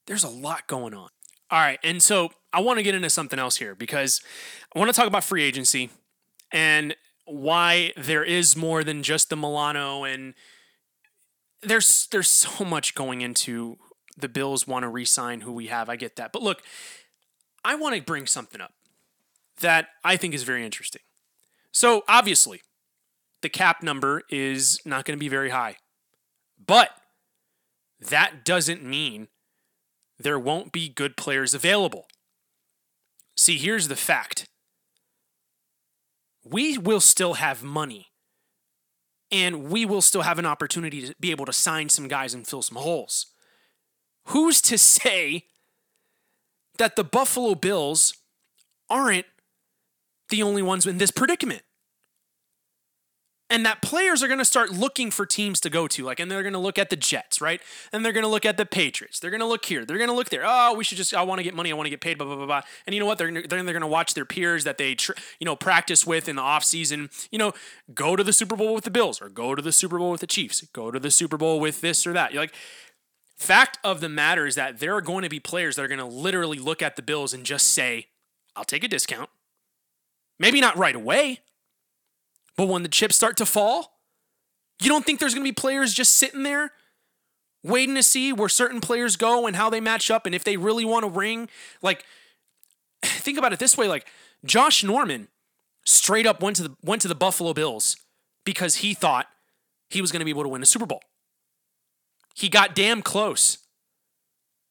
There's 0.07 0.25
a 0.25 0.29
lot 0.29 0.67
going 0.67 0.95
on. 0.95 1.09
All 1.51 1.61
right, 1.61 1.79
and 1.83 2.03
so 2.03 2.31
I 2.53 2.61
want 2.61 2.79
to 2.79 2.83
get 2.83 2.95
into 2.95 3.09
something 3.11 3.39
else 3.39 3.57
here 3.57 3.75
because 3.75 4.21
I 4.75 4.79
want 4.79 4.91
to 4.91 4.97
talk 4.97 5.07
about 5.07 5.25
free 5.25 5.43
agency 5.43 5.91
and 6.53 6.95
why 7.25 7.93
there 7.97 8.25
is 8.25 8.57
more 8.57 8.85
than 8.85 9.03
just 9.03 9.31
the 9.31 9.37
Milano 9.37 10.05
and 10.05 10.35
there's 11.63 12.07
there's 12.11 12.29
so 12.29 12.65
much 12.65 12.95
going 12.95 13.21
into 13.21 13.79
the 14.17 14.29
Bills 14.29 14.67
want 14.67 14.83
to 14.83 14.89
re-sign 14.89 15.43
who 15.43 15.53
we 15.53 15.67
have. 15.67 15.89
I 15.89 15.97
get 15.97 16.17
that. 16.17 16.33
But 16.33 16.43
look, 16.43 16.63
I 17.65 17.75
want 17.75 17.97
to 17.97 18.03
bring 18.03 18.27
something 18.27 18.61
up 18.61 18.73
that 19.61 19.89
I 20.05 20.17
think 20.17 20.35
is 20.35 20.43
very 20.43 20.65
interesting. 20.65 21.03
So, 21.73 22.03
obviously, 22.09 22.63
the 23.43 23.49
cap 23.49 23.83
number 23.83 24.23
is 24.31 24.81
not 24.85 25.05
going 25.05 25.17
to 25.17 25.21
be 25.21 25.29
very 25.29 25.51
high. 25.51 25.77
But 26.65 26.91
that 28.01 28.45
doesn't 28.45 28.85
mean 28.85 29.29
there 30.19 30.39
won't 30.39 30.73
be 30.73 30.89
good 30.89 31.17
players 31.17 31.55
available. 31.55 32.07
See, 33.37 33.57
here's 33.57 33.89
the 33.89 33.97
fact 33.97 34.49
we 36.45 36.79
will 36.79 37.01
still 37.01 37.35
have 37.35 37.63
money 37.63 38.07
and 39.31 39.65
we 39.71 39.85
will 39.85 40.01
still 40.01 40.23
have 40.23 40.39
an 40.39 40.47
opportunity 40.47 41.07
to 41.07 41.15
be 41.21 41.31
able 41.31 41.45
to 41.45 41.53
sign 41.53 41.89
some 41.89 42.09
guys 42.09 42.33
and 42.35 42.47
fill 42.47 42.63
some 42.63 42.79
holes. 42.79 43.27
Who's 44.27 44.61
to 44.63 44.79
say 44.79 45.45
that 46.79 46.97
the 46.97 47.05
Buffalo 47.05 47.55
Bills 47.55 48.15
aren't 48.89 49.27
the 50.29 50.43
only 50.43 50.63
ones 50.63 50.87
in 50.87 50.99
this 50.99 51.11
predicament? 51.11 51.63
and 53.51 53.65
that 53.65 53.81
players 53.81 54.23
are 54.23 54.27
going 54.27 54.39
to 54.39 54.45
start 54.45 54.71
looking 54.71 55.11
for 55.11 55.25
teams 55.25 55.61
to 55.61 55.71
go 55.71 55.87
to 55.89 56.05
like 56.05 56.21
and 56.21 56.31
they're 56.31 56.43
going 56.43 56.53
to 56.53 56.59
look 56.59 56.79
at 56.79 56.91
the 56.91 56.97
jets 56.97 57.41
right? 57.41 57.61
And 57.93 58.05
they're 58.05 58.13
going 58.13 58.25
to 58.25 58.31
look 58.31 58.45
at 58.45 58.57
the 58.57 58.67
patriots. 58.67 59.21
They're 59.21 59.31
going 59.31 59.41
to 59.41 59.47
look 59.47 59.65
here. 59.65 59.85
They're 59.85 59.97
going 59.97 60.11
to 60.11 60.15
look 60.15 60.29
there. 60.31 60.43
Oh 60.45 60.75
we 60.75 60.85
should 60.85 60.99
just 60.99 61.15
i 61.15 61.23
want 61.23 61.39
to 61.39 61.43
get 61.43 61.55
money 61.55 61.71
i 61.71 61.75
want 61.75 61.87
to 61.87 61.91
get 61.91 62.01
paid 62.01 62.19
blah 62.19 62.27
blah 62.27 62.37
blah 62.37 62.47
blah. 62.47 62.63
And 62.87 62.95
you 62.95 63.01
know 63.01 63.07
what? 63.07 63.19
They're 63.19 63.29
gonna, 63.29 63.47
they're, 63.47 63.63
they're 63.63 63.73
going 63.73 63.81
to 63.81 63.87
watch 63.87 64.15
their 64.15 64.25
peers 64.25 64.65
that 64.65 64.79
they 64.79 64.95
tr- 64.95 65.13
you 65.41 65.45
know 65.45 65.57
practice 65.57 66.07
with 66.07 66.29
in 66.29 66.37
the 66.37 66.43
offseason 66.43 67.11
you 67.31 67.39
know 67.39 67.53
go 67.95 68.17
to 68.17 68.25
the 68.25 68.33
super 68.33 68.57
bowl 68.57 68.75
with 68.75 68.85
the 68.85 68.91
bills 68.91 69.21
or 69.21 69.29
go 69.29 69.55
to 69.55 69.63
the 69.63 69.73
super 69.73 69.99
bowl 69.99 70.11
with 70.11 70.21
the 70.21 70.27
chiefs 70.27 70.65
go 70.73 70.91
to 70.91 70.99
the 70.99 71.11
super 71.11 71.37
bowl 71.37 71.61
with 71.61 71.81
this 71.81 72.07
or 72.07 72.13
that. 72.13 72.33
You're 72.33 72.43
like 72.43 72.55
fact 73.37 73.79
of 73.85 74.01
the 74.01 74.09
matter 74.09 74.47
is 74.47 74.57
that 74.57 74.81
there 74.81 74.95
are 74.97 75.01
going 75.01 75.23
to 75.23 75.29
be 75.29 75.39
players 75.39 75.77
that 75.77 75.83
are 75.83 75.89
going 75.89 75.99
to 75.99 76.05
literally 76.05 76.59
look 76.59 76.83
at 76.83 76.97
the 76.97 77.03
bills 77.03 77.33
and 77.33 77.45
just 77.45 77.69
say 77.69 78.07
i'll 78.57 78.65
take 78.65 78.83
a 78.83 78.89
discount 78.89 79.31
maybe 80.39 80.61
not 80.61 80.77
right 80.77 80.95
away 80.95 81.41
but 82.59 82.67
when 82.67 82.83
the 82.83 82.89
chips 82.89 83.15
start 83.15 83.37
to 83.37 83.47
fall, 83.47 84.01
you 84.83 84.89
don't 84.89 85.07
think 85.07 85.21
there's 85.21 85.33
going 85.33 85.45
to 85.45 85.49
be 85.49 85.55
players 85.55 85.95
just 85.95 86.15
sitting 86.15 86.43
there 86.43 86.73
waiting 87.63 87.95
to 87.95 88.03
see 88.03 88.33
where 88.33 88.49
certain 88.49 88.81
players 88.81 89.17
go 89.17 89.47
and 89.47 89.55
how 89.55 89.71
they 89.71 89.81
match 89.81 90.11
up 90.11 90.27
and 90.27 90.35
if 90.35 90.43
they 90.43 90.57
really 90.57 90.85
want 90.85 91.05
to 91.05 91.09
ring? 91.09 91.49
Like, 91.83 92.05
think 93.03 93.39
about 93.39 93.53
it 93.53 93.61
this 93.61 93.79
way: 93.79 93.87
like 93.87 94.07
Josh 94.45 94.83
Norman 94.83 95.29
straight 95.87 96.27
up 96.27 96.43
went 96.43 96.57
to 96.57 96.65
the 96.65 96.77
went 96.83 97.01
to 97.03 97.09
the 97.09 97.15
Buffalo 97.15 97.55
Bills 97.55 97.97
because 98.45 98.77
he 98.77 98.93
thought 98.93 99.29
he 99.89 100.01
was 100.01 100.11
going 100.11 100.21
to 100.21 100.25
be 100.25 100.33
able 100.33 100.43
to 100.43 100.49
win 100.49 100.61
a 100.61 100.67
Super 100.67 100.87
Bowl. 100.87 101.03
He 102.35 102.49
got 102.49 102.75
damn 102.75 103.03
close. 103.03 103.59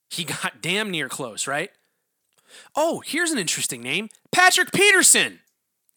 He 0.09 0.25
got 0.25 0.61
damn 0.61 0.91
near 0.91 1.07
close, 1.07 1.47
right? 1.47 1.71
Oh, 2.75 3.01
here's 3.05 3.31
an 3.31 3.37
interesting 3.37 3.81
name 3.81 4.09
Patrick 4.29 4.73
Peterson. 4.73 5.39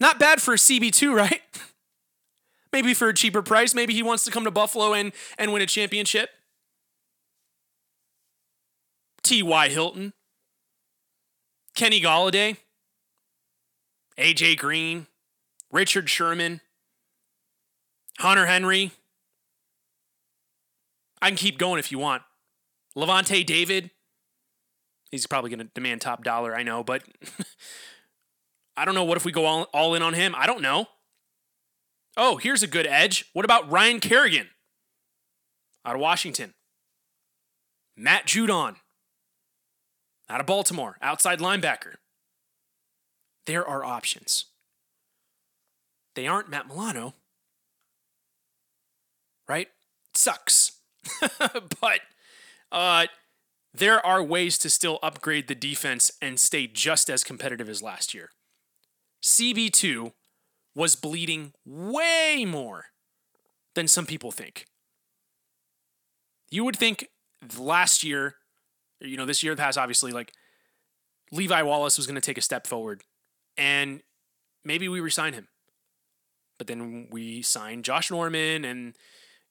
Not 0.00 0.18
bad 0.18 0.40
for 0.40 0.54
a 0.54 0.56
CB2, 0.56 1.14
right? 1.14 1.42
Maybe 2.72 2.94
for 2.94 3.08
a 3.08 3.14
cheaper 3.14 3.42
price. 3.42 3.74
Maybe 3.74 3.92
he 3.92 4.02
wants 4.02 4.24
to 4.24 4.30
come 4.30 4.44
to 4.44 4.50
Buffalo 4.50 4.94
and, 4.94 5.12
and 5.38 5.52
win 5.52 5.60
a 5.60 5.66
championship. 5.66 6.30
T.Y. 9.22 9.68
Hilton, 9.68 10.14
Kenny 11.74 12.00
Golladay, 12.00 12.56
A.J. 14.16 14.56
Green, 14.56 15.06
Richard 15.70 16.08
Sherman, 16.08 16.62
Hunter 18.18 18.46
Henry. 18.46 18.92
I 21.20 21.28
can 21.28 21.36
keep 21.36 21.58
going 21.58 21.78
if 21.78 21.92
you 21.92 21.98
want. 21.98 22.22
Lavonte 22.96 23.44
David. 23.44 23.90
He's 25.10 25.26
probably 25.26 25.50
going 25.50 25.60
to 25.60 25.70
demand 25.74 26.00
top 26.00 26.24
dollar, 26.24 26.56
I 26.56 26.62
know, 26.62 26.82
but 26.82 27.02
I 28.80 28.86
don't 28.86 28.94
know. 28.94 29.04
What 29.04 29.18
if 29.18 29.26
we 29.26 29.32
go 29.32 29.44
all, 29.44 29.64
all 29.74 29.94
in 29.94 30.00
on 30.00 30.14
him? 30.14 30.34
I 30.34 30.46
don't 30.46 30.62
know. 30.62 30.86
Oh, 32.16 32.38
here's 32.38 32.62
a 32.62 32.66
good 32.66 32.86
edge. 32.86 33.26
What 33.34 33.44
about 33.44 33.70
Ryan 33.70 34.00
Kerrigan 34.00 34.48
out 35.84 35.96
of 35.96 36.00
Washington? 36.00 36.54
Matt 37.94 38.26
Judon 38.26 38.76
out 40.30 40.40
of 40.40 40.46
Baltimore, 40.46 40.96
outside 41.02 41.40
linebacker. 41.40 41.96
There 43.44 43.66
are 43.68 43.84
options. 43.84 44.46
They 46.14 46.26
aren't 46.26 46.48
Matt 46.48 46.66
Milano, 46.66 47.14
right? 49.46 49.68
sucks. 50.14 50.72
but 51.80 52.00
uh, 52.72 53.06
there 53.74 54.04
are 54.04 54.22
ways 54.22 54.56
to 54.58 54.70
still 54.70 54.98
upgrade 55.02 55.48
the 55.48 55.54
defense 55.54 56.12
and 56.22 56.40
stay 56.40 56.66
just 56.66 57.10
as 57.10 57.22
competitive 57.22 57.68
as 57.68 57.82
last 57.82 58.14
year. 58.14 58.30
CB2 59.22 60.12
was 60.74 60.96
bleeding 60.96 61.52
way 61.64 62.44
more 62.46 62.86
than 63.74 63.88
some 63.88 64.06
people 64.06 64.30
think. 64.30 64.66
You 66.50 66.64
would 66.64 66.76
think 66.76 67.08
last 67.58 68.02
year, 68.02 68.36
you 69.00 69.16
know, 69.16 69.26
this 69.26 69.42
year 69.42 69.54
past, 69.56 69.78
obviously, 69.78 70.12
like 70.12 70.32
Levi 71.32 71.62
Wallace 71.62 71.96
was 71.96 72.06
going 72.06 72.16
to 72.16 72.20
take 72.20 72.38
a 72.38 72.42
step 72.42 72.66
forward 72.66 73.02
and 73.56 74.02
maybe 74.64 74.88
we 74.88 75.00
resign 75.00 75.32
him. 75.32 75.48
But 76.58 76.66
then 76.66 77.08
we 77.10 77.42
sign 77.42 77.82
Josh 77.82 78.10
Norman 78.10 78.64
and, 78.64 78.94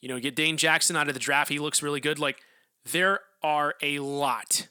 you 0.01 0.09
know, 0.09 0.19
get 0.19 0.35
Dane 0.35 0.57
Jackson 0.57 0.95
out 0.95 1.07
of 1.07 1.13
the 1.13 1.19
draft. 1.19 1.49
He 1.49 1.59
looks 1.59 1.81
really 1.81 1.99
good. 1.99 2.19
Like, 2.19 2.39
there 2.85 3.21
are 3.41 3.75
a 3.81 3.99
lot 3.99 4.67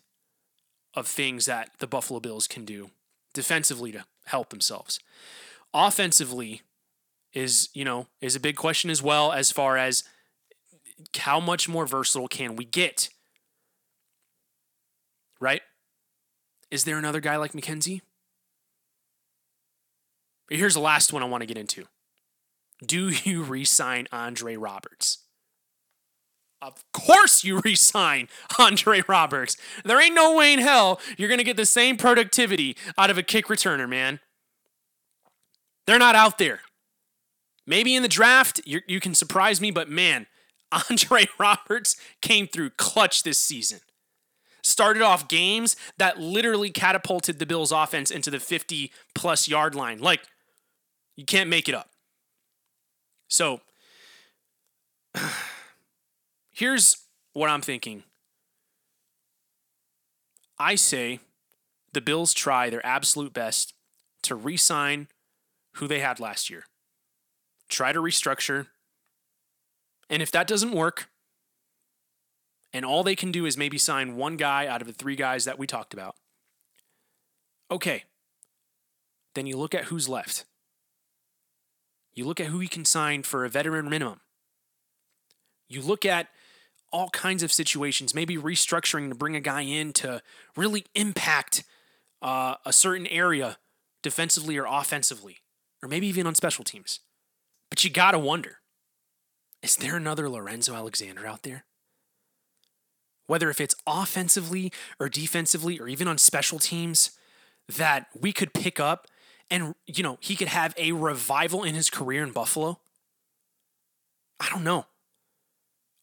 of 0.95 1.07
things 1.07 1.47
that 1.47 1.71
the 1.79 1.87
Buffalo 1.87 2.21
Bills 2.21 2.47
can 2.47 2.65
do 2.65 2.91
defensively 3.35 3.93
to 3.93 4.05
help 4.29 4.51
themselves. 4.51 5.01
Offensively 5.75 6.63
is, 7.33 7.69
you 7.75 7.85
know, 7.85 8.07
is 8.21 8.37
a 8.37 8.41
big 8.41 8.57
question 8.57 8.91
as 8.91 9.03
well 9.03 9.33
as 9.33 9.53
far 9.53 9.77
as 9.77 10.05
how 11.19 11.39
much 11.41 11.69
more 11.69 11.87
versatile 11.87 12.29
can 12.29 12.57
we 12.57 12.65
get? 12.65 13.11
Right? 15.41 15.63
Is 16.71 16.85
there 16.85 16.99
another 16.99 17.21
guy 17.21 17.37
like 17.37 17.53
McKenzie? 17.53 18.01
But 20.49 20.57
Here's 20.57 20.75
the 20.75 20.81
last 20.81 21.13
one 21.13 21.23
I 21.23 21.27
want 21.27 21.43
to 21.43 21.47
get 21.47 21.59
into. 21.59 21.85
Do 22.85 23.11
you 23.25 23.43
re-sign 23.43 24.07
Andre 24.13 24.57
Roberts? 24.57 25.19
Of 26.61 26.85
course 26.93 27.45
you 27.45 27.61
re-sign 27.65 28.29
Andre 28.59 29.03
Roberts. 29.07 29.57
There 29.85 30.01
ain't 30.01 30.15
no 30.15 30.37
way 30.37 30.53
in 30.53 30.59
hell 30.59 31.01
you're 31.17 31.29
going 31.29 31.39
to 31.39 31.45
get 31.45 31.57
the 31.57 31.67
same 31.67 31.97
productivity 31.97 32.77
out 32.97 33.11
of 33.11 33.19
a 33.19 33.23
kick 33.23 33.47
returner, 33.47 33.89
man. 33.89 34.21
They're 35.87 35.99
not 35.99 36.15
out 36.15 36.39
there. 36.39 36.61
Maybe 37.67 37.95
in 37.95 38.03
the 38.03 38.09
draft, 38.09 38.61
you 38.65 38.81
you 38.87 38.99
can 38.99 39.15
surprise 39.15 39.61
me, 39.61 39.71
but 39.71 39.89
man, 39.89 40.27
Andre 40.91 41.27
Roberts 41.39 41.97
came 42.21 42.47
through 42.47 42.71
clutch 42.71 43.23
this 43.23 43.39
season. 43.39 43.81
Started 44.63 45.03
off 45.03 45.29
games 45.29 45.77
that 45.99 46.19
literally 46.19 46.71
catapulted 46.71 47.39
the 47.39 47.47
Bills' 47.47 47.73
offense 47.73 48.11
into 48.11 48.31
the 48.31 48.41
50 48.41 48.93
plus 49.15 49.49
yard 49.49 49.75
line. 49.75 49.99
Like, 49.99 50.21
you 51.17 51.25
can't 51.25 51.49
make 51.49 51.69
it 51.69 51.75
up. 51.75 51.91
So, 53.29 53.61
here's 56.59 56.97
what 57.35 57.49
I'm 57.49 57.63
thinking 57.63 58.03
I 60.59 60.75
say 60.75 61.21
the 61.93 62.01
Bills 62.01 62.35
try 62.35 62.69
their 62.69 62.85
absolute 62.85 63.33
best 63.33 63.75
to 64.23 64.35
re 64.35 64.57
sign 64.57 65.07
who 65.75 65.87
they 65.87 66.01
had 66.01 66.19
last 66.19 66.51
year, 66.51 66.65
try 67.69 67.93
to 67.93 68.01
restructure. 68.01 68.67
And 70.11 70.21
if 70.21 70.33
that 70.33 70.49
doesn't 70.49 70.73
work, 70.73 71.09
and 72.73 72.85
all 72.85 73.05
they 73.05 73.15
can 73.15 73.31
do 73.31 73.47
is 73.47 73.57
maybe 73.57 73.79
sign 73.79 74.17
one 74.17 74.37
guy 74.37 74.67
out 74.67 74.81
of 74.81 74.87
the 74.87 74.93
three 74.93 75.17
guys 75.17 75.45
that 75.45 75.59
we 75.59 75.67
talked 75.67 75.95
about, 75.95 76.17
okay, 77.71 78.05
then 79.35 79.47
you 79.47 79.57
look 79.57 79.75
at 79.75 79.85
who's 79.85 80.09
left. 80.09 80.45
You 82.15 82.25
look 82.25 82.41
at 82.41 82.47
who 82.47 82.61
you 82.61 82.69
can 82.69 82.85
sign 82.85 83.23
for 83.23 83.45
a 83.45 83.49
veteran 83.49 83.89
minimum. 83.89 84.21
You 85.69 85.83
look 85.83 86.05
at 86.05 86.29
all 86.91 87.11
kinds 87.11 87.43
of 87.43 87.53
situations, 87.53 88.15
maybe 88.15 88.37
restructuring 88.37 89.09
to 89.09 89.15
bring 89.15 89.37
a 89.37 89.41
guy 89.41 89.63
in 89.63 89.93
to 89.95 90.23
really 90.57 90.85
impact 90.95 91.65
uh, 92.23 92.55
a 92.65 92.73
certain 92.73 93.07
area 93.07 93.59
defensively 94.03 94.57
or 94.57 94.65
offensively, 94.65 95.39
or 95.83 95.89
maybe 95.89 96.07
even 96.07 96.27
on 96.27 96.35
special 96.35 96.65
teams. 96.65 97.01
But 97.71 97.85
you 97.85 97.91
got 97.91 98.13
to 98.13 98.19
wonder 98.19 98.59
is 99.63 99.77
there 99.77 99.97
another 99.97 100.29
Lorenzo 100.29 100.75
Alexander 100.75 101.27
out 101.27 101.43
there? 101.43 101.65
Whether 103.27 103.51
if 103.51 103.61
it's 103.61 103.75
offensively 103.87 104.73
or 105.01 105.09
defensively 105.09 105.79
or 105.79 105.89
even 105.89 106.09
on 106.09 106.17
special 106.17 106.59
teams 106.59 107.11
that 107.69 108.07
we 108.19 108.33
could 108.33 108.55
pick 108.55 108.79
up 108.81 109.07
and, 109.51 109.75
you 109.87 110.03
know, 110.03 110.19
he 110.21 110.37
could 110.37 110.49
have 110.49 110.75
a 110.79 110.93
revival 110.93 111.65
in 111.65 111.75
his 111.75 111.91
career 111.91 112.23
in 112.23 112.31
Buffalo? 112.31 112.79
I 114.41 114.49
don't 114.49 114.65
know. 114.65 114.87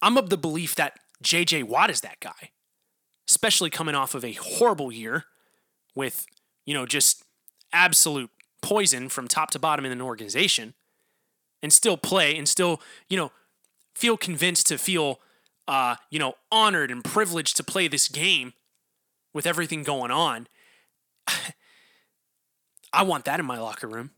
I'm 0.01 0.17
of 0.17 0.29
the 0.29 0.37
belief 0.37 0.75
that 0.75 0.99
JJ 1.23 1.63
Watt 1.63 1.89
is 1.89 2.01
that 2.01 2.19
guy, 2.19 2.51
especially 3.29 3.69
coming 3.69 3.95
off 3.95 4.15
of 4.15 4.23
a 4.23 4.33
horrible 4.33 4.91
year 4.91 5.25
with, 5.95 6.25
you 6.65 6.73
know, 6.73 6.85
just 6.85 7.23
absolute 7.73 8.29
poison 8.61 9.09
from 9.09 9.27
top 9.27 9.51
to 9.51 9.59
bottom 9.59 9.85
in 9.85 9.91
an 9.91 10.01
organization 10.01 10.73
and 11.61 11.71
still 11.71 11.97
play 11.97 12.37
and 12.37 12.47
still, 12.47 12.81
you 13.09 13.17
know, 13.17 13.31
feel 13.95 14.17
convinced 14.17 14.67
to 14.67 14.77
feel, 14.77 15.19
uh, 15.67 15.95
you 16.09 16.19
know, 16.19 16.33
honored 16.51 16.91
and 16.91 17.03
privileged 17.03 17.57
to 17.57 17.63
play 17.63 17.87
this 17.87 18.07
game 18.07 18.53
with 19.33 19.45
everything 19.47 19.83
going 19.83 20.11
on. 20.11 20.47
I 22.93 23.03
want 23.03 23.25
that 23.25 23.39
in 23.39 23.45
my 23.45 23.59
locker 23.59 23.87
room. 23.87 24.11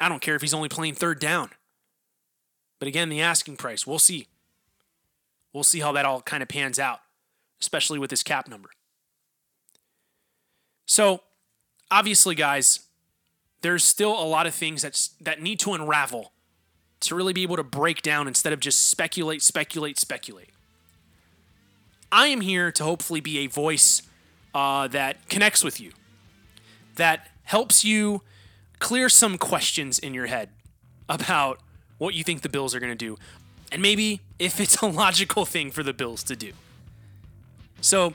I 0.00 0.08
don't 0.08 0.22
care 0.22 0.34
if 0.34 0.42
he's 0.42 0.54
only 0.54 0.68
playing 0.68 0.94
third 0.94 1.18
down. 1.18 1.50
But 2.78 2.88
again, 2.88 3.08
the 3.08 3.20
asking 3.20 3.56
price, 3.56 3.86
we'll 3.86 3.98
see. 3.98 4.26
We'll 5.52 5.64
see 5.64 5.80
how 5.80 5.92
that 5.92 6.04
all 6.04 6.20
kind 6.20 6.42
of 6.42 6.48
pans 6.48 6.78
out, 6.78 7.00
especially 7.60 7.98
with 7.98 8.10
this 8.10 8.22
cap 8.22 8.48
number. 8.48 8.70
So, 10.86 11.22
obviously, 11.90 12.34
guys, 12.34 12.80
there's 13.60 13.84
still 13.84 14.12
a 14.12 14.24
lot 14.24 14.46
of 14.46 14.54
things 14.54 14.82
that's, 14.82 15.08
that 15.20 15.42
need 15.42 15.58
to 15.60 15.72
unravel 15.72 16.32
to 17.00 17.14
really 17.14 17.32
be 17.32 17.42
able 17.42 17.56
to 17.56 17.64
break 17.64 18.02
down 18.02 18.26
instead 18.26 18.52
of 18.52 18.60
just 18.60 18.88
speculate, 18.88 19.42
speculate, 19.42 19.98
speculate. 19.98 20.50
I 22.10 22.28
am 22.28 22.40
here 22.40 22.72
to 22.72 22.84
hopefully 22.84 23.20
be 23.20 23.38
a 23.38 23.46
voice 23.46 24.02
uh, 24.54 24.88
that 24.88 25.28
connects 25.28 25.62
with 25.62 25.80
you, 25.80 25.92
that 26.96 27.28
helps 27.44 27.84
you 27.84 28.22
clear 28.78 29.08
some 29.08 29.38
questions 29.38 29.98
in 29.98 30.14
your 30.14 30.26
head 30.26 30.50
about 31.08 31.60
what 31.98 32.14
you 32.14 32.24
think 32.24 32.42
the 32.42 32.48
Bills 32.48 32.74
are 32.74 32.80
going 32.80 32.92
to 32.92 32.96
do, 32.96 33.18
and 33.70 33.82
maybe 33.82 34.20
if 34.38 34.60
it's 34.60 34.76
a 34.76 34.86
logical 34.86 35.44
thing 35.44 35.70
for 35.70 35.82
the 35.82 35.92
Bills 35.92 36.22
to 36.24 36.36
do. 36.36 36.52
So, 37.80 38.12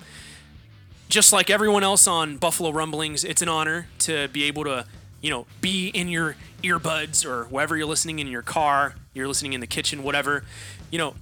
just 1.09 1.31
like 1.31 1.49
everyone 1.49 1.83
else 1.83 2.07
on 2.07 2.37
Buffalo 2.37 2.71
Rumblings, 2.71 3.23
it's 3.23 3.41
an 3.41 3.49
honor 3.49 3.87
to 3.99 4.27
be 4.29 4.43
able 4.43 4.63
to, 4.63 4.85
you 5.21 5.29
know, 5.29 5.45
be 5.61 5.89
in 5.89 6.09
your 6.09 6.35
earbuds 6.63 7.25
or 7.25 7.45
wherever 7.45 7.77
you're 7.77 7.85
listening 7.85 8.19
in 8.19 8.27
your 8.27 8.41
car, 8.41 8.95
you're 9.13 9.27
listening 9.27 9.53
in 9.53 9.61
the 9.61 9.67
kitchen, 9.67 10.03
whatever. 10.03 10.43
You 10.91 10.97
know, 10.97 11.15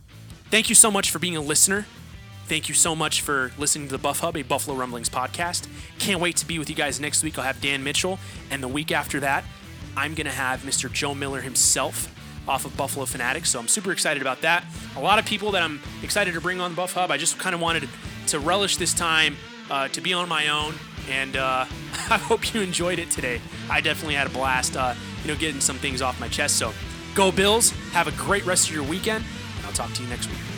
thank 0.50 0.70
you 0.70 0.76
so 0.76 0.90
much 0.90 1.12
for 1.12 1.20
being 1.20 1.36
a 1.36 1.42
listener. 1.42 1.86
Thank 2.48 2.68
you 2.68 2.76
so 2.76 2.96
much 2.96 3.22
for 3.22 3.52
listening 3.58 3.88
to 3.88 3.92
the 3.94 3.98
Buff 3.98 4.20
Hub, 4.20 4.36
a 4.36 4.42
Buffalo 4.42 4.76
Rumblings 4.76 5.10
podcast. 5.10 5.68
Can't 6.00 6.20
wait 6.20 6.36
to 6.38 6.46
be 6.46 6.60
with 6.60 6.70
you 6.70 6.76
guys 6.76 7.00
next 7.00 7.24
week. 7.24 7.38
I'll 7.38 7.46
have 7.46 7.62
Dan 7.62 7.84
Mitchell, 7.84 8.20
and 8.50 8.62
the 8.62 8.68
week 8.68 8.92
after 8.92 9.20
that, 9.22 9.44
I'm 9.96 10.16
going 10.16 10.26
to 10.26 10.34
have 10.34 10.62
Mr. 10.62 10.92
Joe 10.92 11.14
Miller 11.14 11.42
himself 11.42 12.14
off 12.48 12.66
of 12.66 12.76
Buffalo 12.76 13.06
Fanatics. 13.06 13.50
So 13.50 13.60
I'm 13.60 13.68
super 13.68 13.92
excited 13.92 14.22
about 14.22 14.42
that. 14.42 14.66
A 14.96 15.02
lot 15.02 15.20
of 15.20 15.26
people 15.26 15.52
that 15.52 15.64
I'm 15.64 15.80
excited 16.04 16.34
to 16.34 16.42
bring 16.42 16.60
on 16.60 16.72
the 16.72 16.76
Buff 16.76 16.94
Hub. 16.94 17.12
I 17.12 17.18
just 17.18 17.38
kind 17.38 17.56
of 17.56 17.62
wanted 17.62 17.88
to 18.28 18.40
relish 18.40 18.78
this 18.78 18.94
time 18.94 19.36
uh, 19.70 19.88
to 19.90 20.02
be 20.02 20.14
on 20.14 20.28
my 20.28 20.50
own, 20.50 20.74
and 21.10 21.36
uh, 21.36 21.66
I 22.10 22.18
hope 22.18 22.54
you 22.54 22.62
enjoyed 22.62 23.00
it 23.00 23.10
today. 23.10 23.42
I 23.70 23.82
definitely 23.82 24.16
had 24.16 24.28
a 24.28 24.32
blast, 24.32 24.76
uh, 24.76 24.94
you 25.24 25.30
know, 25.30 25.40
getting 25.40 25.62
some 25.62 25.78
things 25.78 26.02
off 26.02 26.20
my 26.20 26.28
chest. 26.28 26.58
So 26.58 26.74
go 27.16 27.32
Bills. 27.32 27.72
Have 27.92 28.08
a 28.08 28.12
great 28.12 28.46
rest 28.46 28.70
of 28.70 28.76
your 28.76 28.84
weekend, 28.84 29.24
and 29.58 29.66
I'll 29.66 29.74
talk 29.74 29.94
to 29.94 30.04
you 30.04 30.10
next 30.10 30.28
week. 30.28 30.51